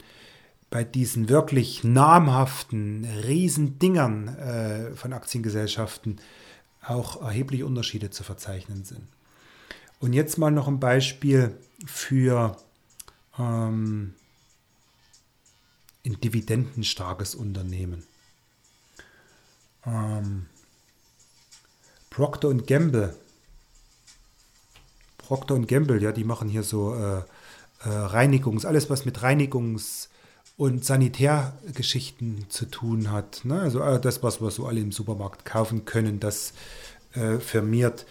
bei 0.68 0.84
diesen 0.84 1.30
wirklich 1.30 1.82
namhaften 1.82 3.06
Riesendingern 3.06 4.28
äh, 4.28 4.94
von 4.96 5.14
Aktiengesellschaften 5.14 6.20
auch 6.82 7.22
erhebliche 7.22 7.64
Unterschiede 7.64 8.10
zu 8.10 8.22
verzeichnen 8.22 8.84
sind. 8.84 9.08
Und 10.00 10.12
jetzt 10.12 10.38
mal 10.38 10.50
noch 10.50 10.68
ein 10.68 10.80
Beispiel 10.80 11.56
für 11.84 12.56
ähm, 13.38 14.14
ein 16.04 16.20
dividendenstarkes 16.20 17.34
Unternehmen. 17.34 18.04
Ähm, 19.84 20.46
Procter 22.10 22.54
Gamble. 22.54 23.14
Procter 25.18 25.58
Gamble, 25.60 26.02
ja, 26.02 26.12
die 26.12 26.24
machen 26.24 26.48
hier 26.48 26.62
so 26.62 26.94
äh, 26.94 27.18
äh, 27.18 27.88
Reinigungs, 27.88 28.64
alles 28.64 28.90
was 28.90 29.04
mit 29.04 29.18
Reinigungs- 29.18 30.08
und 30.56 30.84
Sanitärgeschichten 30.84 32.46
zu 32.48 32.66
tun 32.66 33.10
hat. 33.10 33.44
Ne? 33.44 33.60
Also 33.60 33.80
äh, 33.80 34.00
das, 34.00 34.22
was 34.22 34.40
wir 34.40 34.50
so 34.50 34.66
alle 34.66 34.80
im 34.80 34.90
Supermarkt 34.90 35.44
kaufen 35.44 35.84
können, 35.84 36.18
das 36.18 36.52
äh, 37.12 37.38
firmiert 37.38 38.06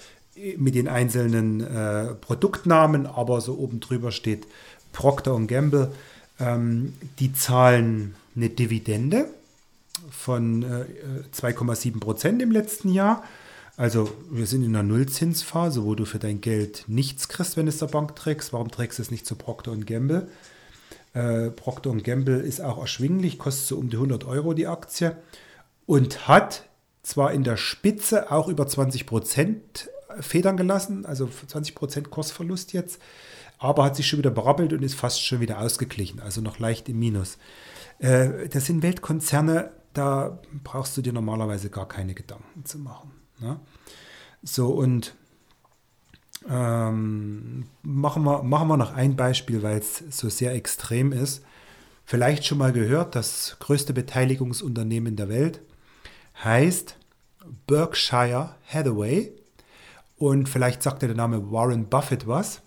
mit 0.57 0.75
den 0.75 0.87
einzelnen 0.87 1.61
äh, 1.61 2.13
Produktnamen, 2.15 3.05
aber 3.05 3.41
so 3.41 3.57
oben 3.57 3.79
drüber 3.79 4.11
steht 4.11 4.47
Procter 4.93 5.39
Gamble. 5.47 5.91
Ähm, 6.39 6.93
die 7.19 7.33
zahlen 7.33 8.15
eine 8.35 8.49
Dividende 8.49 9.29
von 10.11 10.63
äh, 10.63 10.85
2,7 11.35 11.99
Prozent 11.99 12.41
im 12.41 12.51
letzten 12.51 12.93
Jahr 12.93 13.23
also 13.77 14.09
wir 14.31 14.47
sind 14.47 14.63
in 14.63 14.75
einer 14.75 14.81
Nullzinsphase, 14.81 15.85
wo 15.85 15.93
du 15.93 16.05
für 16.05 16.17
dein 16.17 16.41
Geld 16.41 16.85
nichts 16.87 17.29
kriegst, 17.29 17.57
wenn 17.57 17.67
du 17.67 17.69
es 17.69 17.77
der 17.77 17.85
Bank 17.85 18.15
trägst. 18.15 18.51
Warum 18.51 18.71
trägst 18.71 18.97
du 18.97 19.03
es 19.03 19.11
nicht 19.11 19.27
zu 19.27 19.35
Procter 19.35 19.75
Gamble? 19.77 20.27
Äh, 21.13 21.51
Procter 21.51 21.95
Gamble 21.95 22.39
ist 22.39 22.59
auch 22.59 22.79
erschwinglich, 22.79 23.37
kostet 23.37 23.67
so 23.67 23.77
um 23.77 23.91
die 23.91 23.97
100 23.97 24.25
Euro 24.25 24.55
die 24.55 24.65
Aktie 24.65 25.15
und 25.85 26.27
hat 26.27 26.63
zwar 27.03 27.31
in 27.31 27.43
der 27.43 27.55
Spitze 27.55 28.31
auch 28.31 28.47
über 28.47 28.65
20 28.65 29.05
Prozent 29.05 29.89
federn 30.19 30.57
gelassen, 30.57 31.05
also 31.05 31.27
20 31.27 31.75
Prozent 31.75 32.09
Kursverlust 32.09 32.73
jetzt, 32.73 33.01
aber 33.57 33.83
hat 33.83 33.95
sich 33.95 34.07
schon 34.07 34.19
wieder 34.19 34.31
berappelt 34.31 34.73
und 34.73 34.83
ist 34.83 34.95
fast 34.95 35.23
schon 35.23 35.39
wieder 35.39 35.59
ausgeglichen, 35.59 36.19
also 36.19 36.41
noch 36.41 36.59
leicht 36.59 36.89
im 36.89 36.99
Minus. 36.99 37.37
Äh, 37.99 38.49
das 38.49 38.65
sind 38.65 38.83
Weltkonzerne, 38.83 39.71
da 39.93 40.39
brauchst 40.63 40.95
du 40.97 41.01
dir 41.01 41.13
normalerweise 41.13 41.69
gar 41.69 41.87
keine 41.87 42.13
Gedanken 42.13 42.65
zu 42.65 42.77
machen. 42.77 43.11
Ne? 43.39 43.59
So, 44.43 44.69
und 44.69 45.15
ähm, 46.47 47.65
machen, 47.81 48.23
wir, 48.23 48.43
machen 48.43 48.67
wir 48.67 48.77
noch 48.77 48.93
ein 48.93 49.15
Beispiel, 49.15 49.63
weil 49.63 49.79
es 49.79 50.03
so 50.11 50.29
sehr 50.29 50.53
extrem 50.53 51.11
ist. 51.11 51.43
Vielleicht 52.05 52.45
schon 52.45 52.57
mal 52.57 52.71
gehört, 52.71 53.15
das 53.15 53.57
größte 53.59 53.93
Beteiligungsunternehmen 53.93 55.15
der 55.15 55.29
Welt 55.29 55.61
heißt 56.43 56.95
Berkshire 57.65 58.55
Hathaway. 58.65 59.33
Und 60.17 60.49
vielleicht 60.49 60.83
sagt 60.83 61.01
der 61.01 61.13
Name 61.13 61.51
Warren 61.51 61.89
Buffett 61.89 62.27
was. 62.27 62.61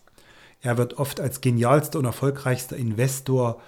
Er 0.60 0.78
wird 0.78 0.98
oft 0.98 1.20
als 1.20 1.40
genialster 1.40 1.98
und 1.98 2.04
erfolgreichster 2.04 2.76
Investor 2.76 3.60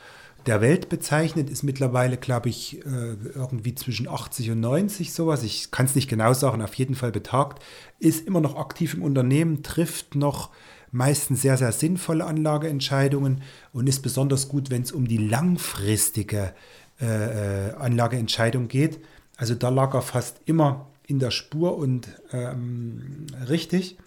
der 0.47 0.61
Welt 0.61 0.89
bezeichnet, 0.89 1.49
ist 1.49 1.63
mittlerweile, 1.63 2.17
glaube 2.17 2.49
ich, 2.49 2.85
äh, 2.85 3.15
irgendwie 3.35 3.75
zwischen 3.75 4.09
80 4.09 4.51
und 4.51 4.61
90 4.61 5.13
sowas. 5.13 5.45
Ich 5.45 5.71
kann 5.71 5.87
es 5.87 5.95
nicht 5.95 6.09
genau 6.09 6.33
sagen, 6.33 6.63
auf 6.63 6.75
jeden 6.75 6.97
Fall 6.97 7.13
betagt. 7.13 7.63
Ist 8.01 8.27
immer 8.27 8.41
noch 8.41 8.57
aktiv 8.57 8.95
im 8.95 9.03
Unternehmen, 9.03 9.63
trifft 9.63 10.17
noch 10.17 10.51
meistens 10.91 11.43
sehr, 11.43 11.57
sehr 11.57 11.73
sinnvolle 11.73 12.25
Anlageentscheidungen 12.25 13.43
und 13.73 13.89
ist 13.89 14.01
besonders 14.01 14.49
gut, 14.49 14.71
wenn 14.71 14.83
es 14.83 14.93
um 14.93 15.07
die 15.07 15.17
langfristige 15.17 16.53
äh, 17.01 17.69
äh, 17.69 17.75
Anlageentscheidung 17.75 18.69
geht. 18.69 18.99
Also 19.37 19.55
da 19.55 19.71
lag 19.71 19.95
er 19.95 20.03
fast 20.03 20.41
immer 20.45 20.89
in 21.13 21.19
der 21.19 21.31
Spur 21.31 21.77
und 21.77 22.09
ähm, 22.33 23.27
richtig. 23.47 23.99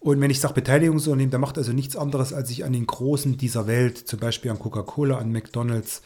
Und 0.00 0.20
wenn 0.20 0.30
ich 0.30 0.40
sage 0.40 0.54
Beteiligungsunternehmen, 0.54 1.30
der 1.30 1.38
macht 1.38 1.56
also 1.58 1.72
nichts 1.72 1.96
anderes, 1.96 2.32
als 2.32 2.48
sich 2.48 2.64
an 2.64 2.72
den 2.72 2.86
Großen 2.86 3.36
dieser 3.36 3.68
Welt, 3.68 3.98
zum 3.98 4.18
Beispiel 4.18 4.50
an 4.50 4.58
Coca-Cola, 4.58 5.16
an 5.16 5.30
McDonalds, 5.30 6.02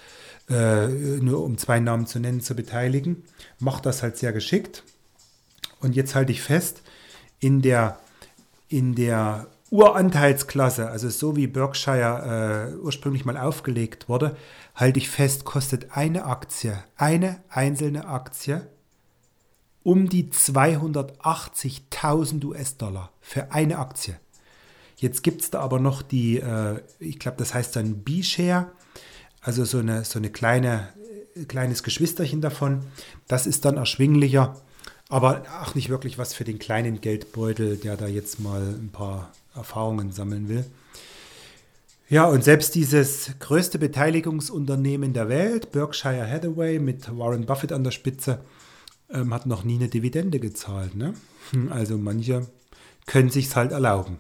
äh, 0.51 0.87
nur 0.87 1.43
um 1.43 1.57
zwei 1.57 1.81
Namen 1.81 2.07
zu 2.07 2.21
nennen, 2.21 2.43
zu 2.43 2.55
beteiligen. 2.55 3.25
Macht 3.59 3.87
das 3.87 4.03
halt 4.03 4.19
sehr 4.19 4.35
geschickt. 4.35 4.85
Und 5.81 5.97
jetzt 5.97 6.15
halte 6.15 6.33
ich 6.33 6.43
fest, 6.43 6.83
in 7.41 7.63
der, 7.63 7.99
in 8.69 8.95
der 8.95 9.47
Uranteilsklasse, 9.71 10.91
also 10.91 11.09
so 11.09 11.37
wie 11.37 11.47
Berkshire 11.47 12.75
äh, 12.75 12.85
ursprünglich 12.85 13.25
mal 13.25 13.39
aufgelegt 13.39 14.11
wurde, 14.11 14.37
halte 14.75 14.99
ich 14.99 15.09
fest, 15.09 15.47
kostet 15.47 15.97
eine 15.97 16.27
Aktie, 16.27 16.85
eine 16.97 17.43
einzelne 17.49 18.07
Aktie 18.07 18.69
um 19.85 20.09
die 20.09 20.31
280.000 20.31 22.45
US-Dollar 22.45 23.13
für 23.21 23.53
eine 23.53 23.79
Aktie. 23.79 24.19
Jetzt 24.97 25.23
gibt 25.23 25.43
es 25.43 25.51
da 25.51 25.61
aber 25.61 25.79
noch 25.81 26.03
die, 26.03 26.39
äh, 26.39 26.81
ich 27.01 27.19
glaube, 27.19 27.39
das 27.39 27.55
heißt 27.55 27.75
dann 27.75 28.05
B-Share, 28.05 28.71
also 29.41 29.65
so 29.65 29.79
eine, 29.79 30.05
so 30.05 30.19
eine 30.19 30.31
kleine, 30.31 30.89
äh, 31.35 31.45
kleines 31.45 31.83
Geschwisterchen 31.83 32.41
davon. 32.41 32.85
Das 33.27 33.47
ist 33.47 33.65
dann 33.65 33.77
erschwinglicher, 33.77 34.61
aber 35.09 35.43
auch 35.63 35.75
nicht 35.75 35.89
wirklich 35.89 36.19
was 36.19 36.35
für 36.35 36.45
den 36.45 36.61
kleinen 36.61 37.01
Geldbeutel, 37.01 37.77
der 37.77 37.97
da 37.97 38.07
jetzt 38.07 38.39
mal 38.39 38.63
ein 38.63 38.91
paar 38.93 39.33
Erfahrungen 39.57 40.13
sammeln 40.13 40.49
will. 40.49 40.65
Ja, 42.09 42.27
und 42.27 42.45
selbst 42.45 42.75
dieses 42.75 43.33
größte 43.41 43.79
Beteiligungsunternehmen 43.79 45.15
der 45.15 45.29
Welt, 45.29 45.73
Berkshire 45.73 46.31
Hathaway 46.31 46.79
mit 46.79 47.19
Warren 47.19 47.47
Buffett 47.47 47.73
an 47.73 47.85
der 47.85 47.91
Spitze, 47.91 48.41
ähm, 49.13 49.33
hat 49.33 49.47
noch 49.47 49.65
nie 49.65 49.77
eine 49.77 49.89
Dividende 49.89 50.41
gezahlt. 50.41 50.95
Ne? 50.95 51.15
Hm, 51.51 51.71
also 51.71 51.99
manche 51.99 52.47
können 53.07 53.31
sich 53.31 53.55
halt 53.55 53.73
erlauben. 53.73 54.19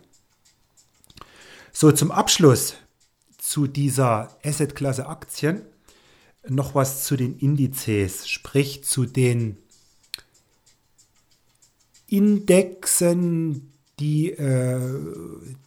So, 1.72 1.90
zum 1.90 2.10
Abschluss 2.10 2.74
zu 3.38 3.66
dieser 3.66 4.36
Assetklasse 4.44 5.06
Aktien 5.06 5.62
noch 6.48 6.74
was 6.74 7.04
zu 7.04 7.16
den 7.16 7.38
Indizes, 7.38 8.28
sprich 8.28 8.84
zu 8.84 9.06
den 9.06 9.58
Indexen, 12.08 13.72
die 14.00 14.32
äh, 14.32 14.80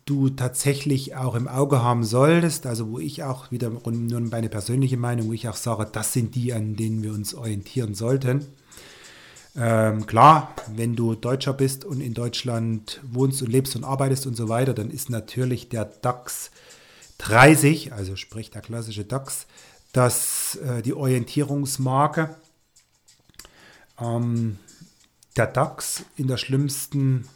du 0.05 0.29
tatsächlich 0.29 1.15
auch 1.15 1.35
im 1.35 1.47
Auge 1.47 1.81
haben 1.81 2.03
solltest, 2.03 2.65
also 2.65 2.91
wo 2.91 2.99
ich 2.99 3.23
auch 3.23 3.51
wieder 3.51 3.69
nur 3.69 4.19
meine 4.19 4.49
persönliche 4.49 4.97
Meinung, 4.97 5.29
wo 5.29 5.33
ich 5.33 5.47
auch 5.47 5.55
sage, 5.55 5.87
das 5.91 6.13
sind 6.13 6.35
die, 6.35 6.53
an 6.53 6.75
denen 6.75 7.01
wir 7.01 7.13
uns 7.13 7.33
orientieren 7.33 7.95
sollten. 7.95 8.45
Ähm, 9.57 10.05
klar, 10.05 10.53
wenn 10.67 10.95
du 10.95 11.15
Deutscher 11.15 11.53
bist 11.53 11.85
und 11.85 12.01
in 12.01 12.13
Deutschland 12.13 12.99
wohnst 13.03 13.41
und 13.41 13.49
lebst 13.49 13.75
und 13.75 13.85
arbeitest 13.85 14.27
und 14.27 14.35
so 14.35 14.49
weiter, 14.49 14.73
dann 14.73 14.91
ist 14.91 15.09
natürlich 15.09 15.69
der 15.69 15.85
DAX 15.85 16.51
30, 17.19 17.93
also 17.93 18.17
sprich 18.17 18.51
der 18.51 18.61
klassische 18.61 19.05
DAX, 19.05 19.47
das, 19.93 20.57
äh, 20.57 20.81
die 20.81 20.93
Orientierungsmarke. 20.93 22.35
Ähm, 23.99 24.59
der 25.37 25.47
DAX 25.47 26.03
in 26.17 26.27
der 26.27 26.37
schlimmsten 26.37 27.27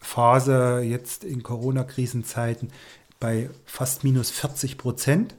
Phase 0.00 0.80
jetzt 0.80 1.24
in 1.24 1.42
Corona-Krisenzeiten 1.42 2.72
bei 3.20 3.50
fast 3.64 4.02
minus 4.02 4.30
40 4.30 4.78
Prozent. 4.78 5.34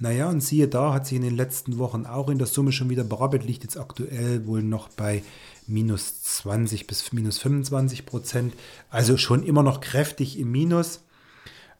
Naja, 0.00 0.30
und 0.30 0.40
siehe 0.40 0.66
da, 0.66 0.94
hat 0.94 1.06
sich 1.06 1.16
in 1.16 1.22
den 1.22 1.36
letzten 1.36 1.76
Wochen 1.76 2.06
auch 2.06 2.30
in 2.30 2.38
der 2.38 2.46
Summe 2.46 2.72
schon 2.72 2.88
wieder 2.88 3.04
berappelt, 3.04 3.44
liegt 3.44 3.64
jetzt 3.64 3.76
aktuell 3.76 4.46
wohl 4.46 4.62
noch 4.62 4.88
bei 4.88 5.22
minus 5.66 6.22
20 6.22 6.86
bis 6.86 7.12
minus 7.12 7.38
25 7.38 8.06
Prozent. 8.06 8.54
Also 8.88 9.18
schon 9.18 9.42
immer 9.42 9.62
noch 9.62 9.82
kräftig 9.82 10.38
im 10.38 10.50
Minus. 10.50 11.04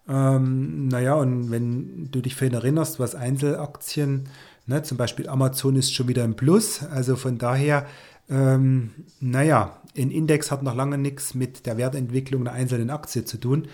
Ähm, 0.07 0.89
naja, 0.89 1.15
und 1.15 1.51
wenn 1.51 2.11
du 2.11 2.21
dich 2.21 2.35
vorhin 2.35 2.55
erinnerst, 2.55 3.01
was 3.01 3.15
Einzelaktien, 3.15 4.29
ne, 4.67 4.83
zum 4.83 4.99
Beispiel 4.99 5.27
Amazon 5.27 5.77
ist 5.77 5.95
schon 5.95 6.09
wieder 6.09 6.25
im 6.25 6.37
Plus. 6.37 6.83
Also 6.83 7.17
von 7.17 7.39
daher, 7.39 7.87
ähm, 8.29 8.91
naja, 9.21 9.81
ein 9.97 10.11
Index 10.11 10.51
hat 10.51 10.63
noch 10.63 10.75
lange 10.75 10.99
nichts 10.99 11.35
mit 11.35 11.65
der 11.65 11.79
Wertentwicklung 11.79 12.43
einer 12.43 12.53
einzelnen 12.53 12.91
Aktie 12.91 13.25
zu 13.25 13.39
tun. 13.39 13.67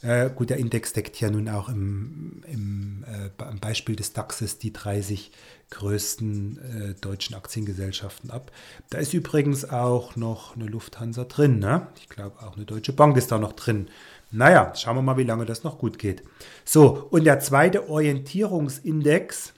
Äh, 0.00 0.30
gut, 0.30 0.50
der 0.50 0.58
Index 0.58 0.92
deckt 0.92 1.20
ja 1.20 1.28
nun 1.28 1.48
auch 1.48 1.68
im, 1.68 2.42
im 2.46 3.04
äh, 3.06 3.30
Beispiel 3.60 3.96
des 3.96 4.12
DAXes 4.12 4.58
die 4.58 4.72
30 4.72 5.32
größten 5.70 6.58
äh, 6.58 6.94
deutschen 7.00 7.34
Aktiengesellschaften 7.34 8.30
ab. 8.30 8.52
Da 8.90 8.98
ist 8.98 9.12
übrigens 9.12 9.68
auch 9.68 10.14
noch 10.14 10.54
eine 10.54 10.66
Lufthansa 10.66 11.24
drin. 11.24 11.58
Ne? 11.58 11.88
Ich 12.00 12.08
glaube, 12.08 12.40
auch 12.42 12.56
eine 12.56 12.64
Deutsche 12.64 12.92
Bank 12.92 13.16
ist 13.16 13.32
da 13.32 13.38
noch 13.38 13.52
drin. 13.52 13.88
Naja, 14.30 14.72
schauen 14.74 14.96
wir 14.96 15.02
mal, 15.02 15.16
wie 15.16 15.24
lange 15.24 15.46
das 15.46 15.64
noch 15.64 15.78
gut 15.78 15.98
geht. 15.98 16.22
So, 16.64 17.08
und 17.10 17.24
der 17.24 17.40
zweite 17.40 17.88
Orientierungsindex, 17.88 19.52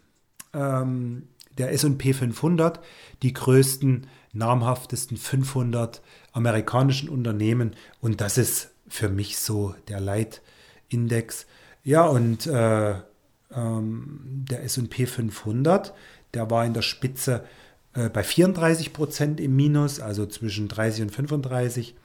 ähm, 0.54 1.28
der 1.58 1.72
SP 1.74 2.14
500, 2.14 2.80
die 3.22 3.34
größten, 3.34 4.06
namhaftesten 4.32 5.16
500 5.16 6.00
amerikanischen 6.32 7.08
Unternehmen. 7.08 7.74
Und 8.00 8.20
das 8.20 8.38
ist 8.38 8.70
für 8.90 9.08
mich 9.08 9.38
so 9.38 9.74
der 9.88 10.00
Leitindex. 10.00 11.46
Ja, 11.82 12.06
und 12.06 12.46
äh, 12.46 12.94
ähm, 13.54 14.44
der 14.50 14.62
SP 14.68 15.06
500, 15.06 15.94
der 16.34 16.50
war 16.50 16.66
in 16.66 16.74
der 16.74 16.82
Spitze 16.82 17.44
äh, 17.94 18.08
bei 18.08 18.22
34 18.22 18.92
Prozent 18.92 19.40
im 19.40 19.56
Minus, 19.56 20.00
also 20.00 20.26
zwischen 20.26 20.68
30 20.68 21.02
und 21.02 21.10
35, 21.10 21.96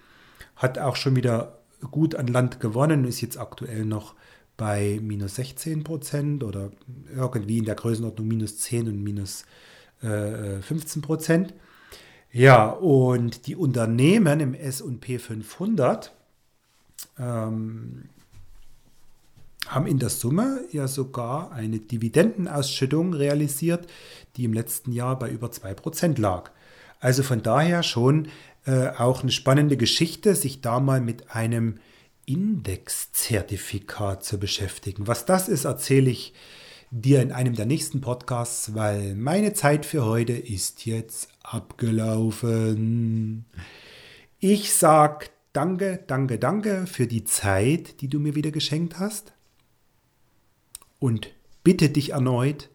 hat 0.56 0.80
auch 0.80 0.96
schon 0.96 1.16
wieder 1.16 1.60
gut 1.92 2.16
an 2.16 2.28
Land 2.28 2.60
gewonnen, 2.60 3.06
ist 3.06 3.22
jetzt 3.22 3.38
aktuell 3.38 3.86
noch 3.86 4.16
bei 4.58 5.00
minus 5.04 5.36
16 5.36 5.84
Prozent 5.84 6.44
oder 6.44 6.72
irgendwie 7.14 7.58
in 7.58 7.66
der 7.66 7.76
Größenordnung 7.76 8.26
minus 8.26 8.60
10 8.60 8.88
und 8.88 9.04
minus 9.04 9.44
äh, 10.02 10.62
15 10.62 11.02
Prozent. 11.02 11.54
Ja, 12.32 12.68
und 12.70 13.48
die 13.48 13.56
Unternehmen 13.56 14.40
im 14.40 14.54
SP 14.56 15.20
500, 15.20 16.15
ähm, 17.20 18.10
haben 19.68 19.88
in 19.88 20.00
der 20.00 20.10
Summe 20.10 20.62
ja 20.72 20.88
sogar 20.88 21.52
eine 21.52 21.80
Dividendenausschüttung 21.80 23.14
realisiert, 23.14 23.88
die 24.36 24.46
im 24.46 24.54
letzten 24.54 24.92
Jahr 24.92 25.18
bei 25.18 25.30
über 25.30 25.48
2% 25.48 26.20
lag. 26.20 26.52
Also 27.00 27.24
von 27.24 27.42
daher 27.42 27.84
schon 27.84 28.28
äh, 28.66 28.90
auch 28.90 29.22
eine 29.22 29.32
spannende 29.32 29.78
Geschichte, 29.78 30.36
sich 30.36 30.62
da 30.62 30.80
mal 30.80 31.02
mit 31.02 31.36
einem 31.36 31.80
Indexzertifikat 32.26 34.24
zu 34.24 34.40
beschäftigen. 34.40 35.08
Was 35.08 35.26
das 35.26 35.48
ist, 35.48 35.66
erzähle 35.66 36.10
ich 36.10 36.34
dir 36.92 37.22
in 37.22 37.32
einem 37.32 37.56
der 37.56 37.66
nächsten 37.66 38.02
Podcasts, 38.02 38.74
weil 38.74 39.16
meine 39.16 39.54
Zeit 39.54 39.86
für 39.86 40.06
heute 40.06 40.34
ist 40.34 40.86
jetzt 40.86 41.30
abgelaufen. 41.44 43.46
Ich 44.40 44.74
sage 44.74 45.28
Danke, 45.56 46.04
danke, 46.06 46.38
danke 46.38 46.86
für 46.86 47.08
die 47.08 47.24
Zeit, 47.24 48.02
die 48.02 48.10
du 48.10 48.20
mir 48.20 48.36
wieder 48.36 48.52
geschenkt 48.52 49.00
hast. 49.00 49.34
Und 51.00 51.30
bitte 51.64 51.90
dich 51.90 52.10
erneut, 52.10 52.70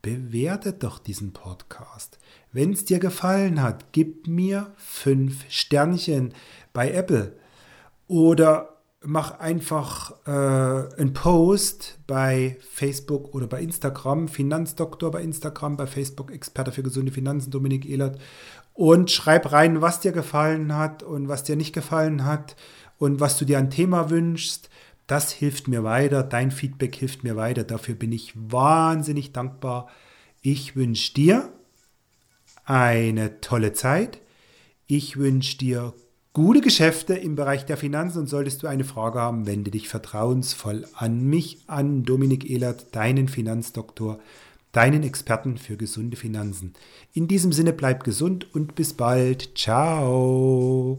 bewerte 0.00 0.72
doch 0.72 0.98
diesen 0.98 1.34
Podcast. 1.34 2.18
Wenn 2.50 2.72
es 2.72 2.86
dir 2.86 3.00
gefallen 3.00 3.60
hat, 3.60 3.92
gib 3.92 4.28
mir 4.28 4.72
fünf 4.78 5.44
Sternchen 5.50 6.32
bei 6.72 6.92
Apple 6.92 7.36
oder 8.08 8.71
mach 9.04 9.40
einfach 9.40 10.12
äh, 10.26 10.30
einen 10.30 11.12
Post 11.12 11.98
bei 12.06 12.56
Facebook 12.60 13.34
oder 13.34 13.46
bei 13.46 13.60
Instagram, 13.60 14.28
Finanzdoktor 14.28 15.10
bei 15.10 15.22
Instagram, 15.22 15.76
bei 15.76 15.86
Facebook 15.86 16.32
Experte 16.32 16.72
für 16.72 16.82
gesunde 16.82 17.12
Finanzen, 17.12 17.50
Dominik 17.50 17.88
Ehlert 17.88 18.18
und 18.74 19.10
schreib 19.10 19.52
rein, 19.52 19.80
was 19.80 20.00
dir 20.00 20.12
gefallen 20.12 20.76
hat 20.76 21.02
und 21.02 21.28
was 21.28 21.44
dir 21.44 21.56
nicht 21.56 21.72
gefallen 21.72 22.24
hat 22.24 22.56
und 22.98 23.20
was 23.20 23.38
du 23.38 23.44
dir 23.44 23.58
ein 23.58 23.70
Thema 23.70 24.10
wünschst. 24.10 24.70
Das 25.06 25.32
hilft 25.32 25.68
mir 25.68 25.84
weiter, 25.84 26.22
dein 26.22 26.50
Feedback 26.50 26.94
hilft 26.94 27.24
mir 27.24 27.36
weiter. 27.36 27.64
Dafür 27.64 27.94
bin 27.94 28.12
ich 28.12 28.32
wahnsinnig 28.34 29.32
dankbar. 29.32 29.88
Ich 30.40 30.76
wünsche 30.76 31.12
dir 31.12 31.52
eine 32.64 33.40
tolle 33.40 33.72
Zeit. 33.72 34.20
Ich 34.86 35.16
wünsche 35.16 35.58
dir 35.58 35.92
gute 36.32 36.60
Geschäfte 36.60 37.14
im 37.14 37.36
Bereich 37.36 37.66
der 37.66 37.76
Finanzen 37.76 38.20
und 38.20 38.26
solltest 38.26 38.62
du 38.62 38.66
eine 38.66 38.84
Frage 38.84 39.20
haben, 39.20 39.46
wende 39.46 39.70
dich 39.70 39.88
vertrauensvoll 39.88 40.86
an 40.94 41.24
mich, 41.24 41.58
an 41.66 42.04
Dominik 42.04 42.48
Ehlert, 42.48 42.94
deinen 42.94 43.28
Finanzdoktor 43.28 44.18
deinen 44.72 45.02
Experten 45.02 45.58
für 45.58 45.76
gesunde 45.76 46.16
Finanzen. 46.16 46.72
In 47.12 47.28
diesem 47.28 47.52
Sinne 47.52 47.72
bleib 47.72 48.04
gesund 48.04 48.54
und 48.54 48.74
bis 48.74 48.94
bald. 48.94 49.56
Ciao. 49.56 50.98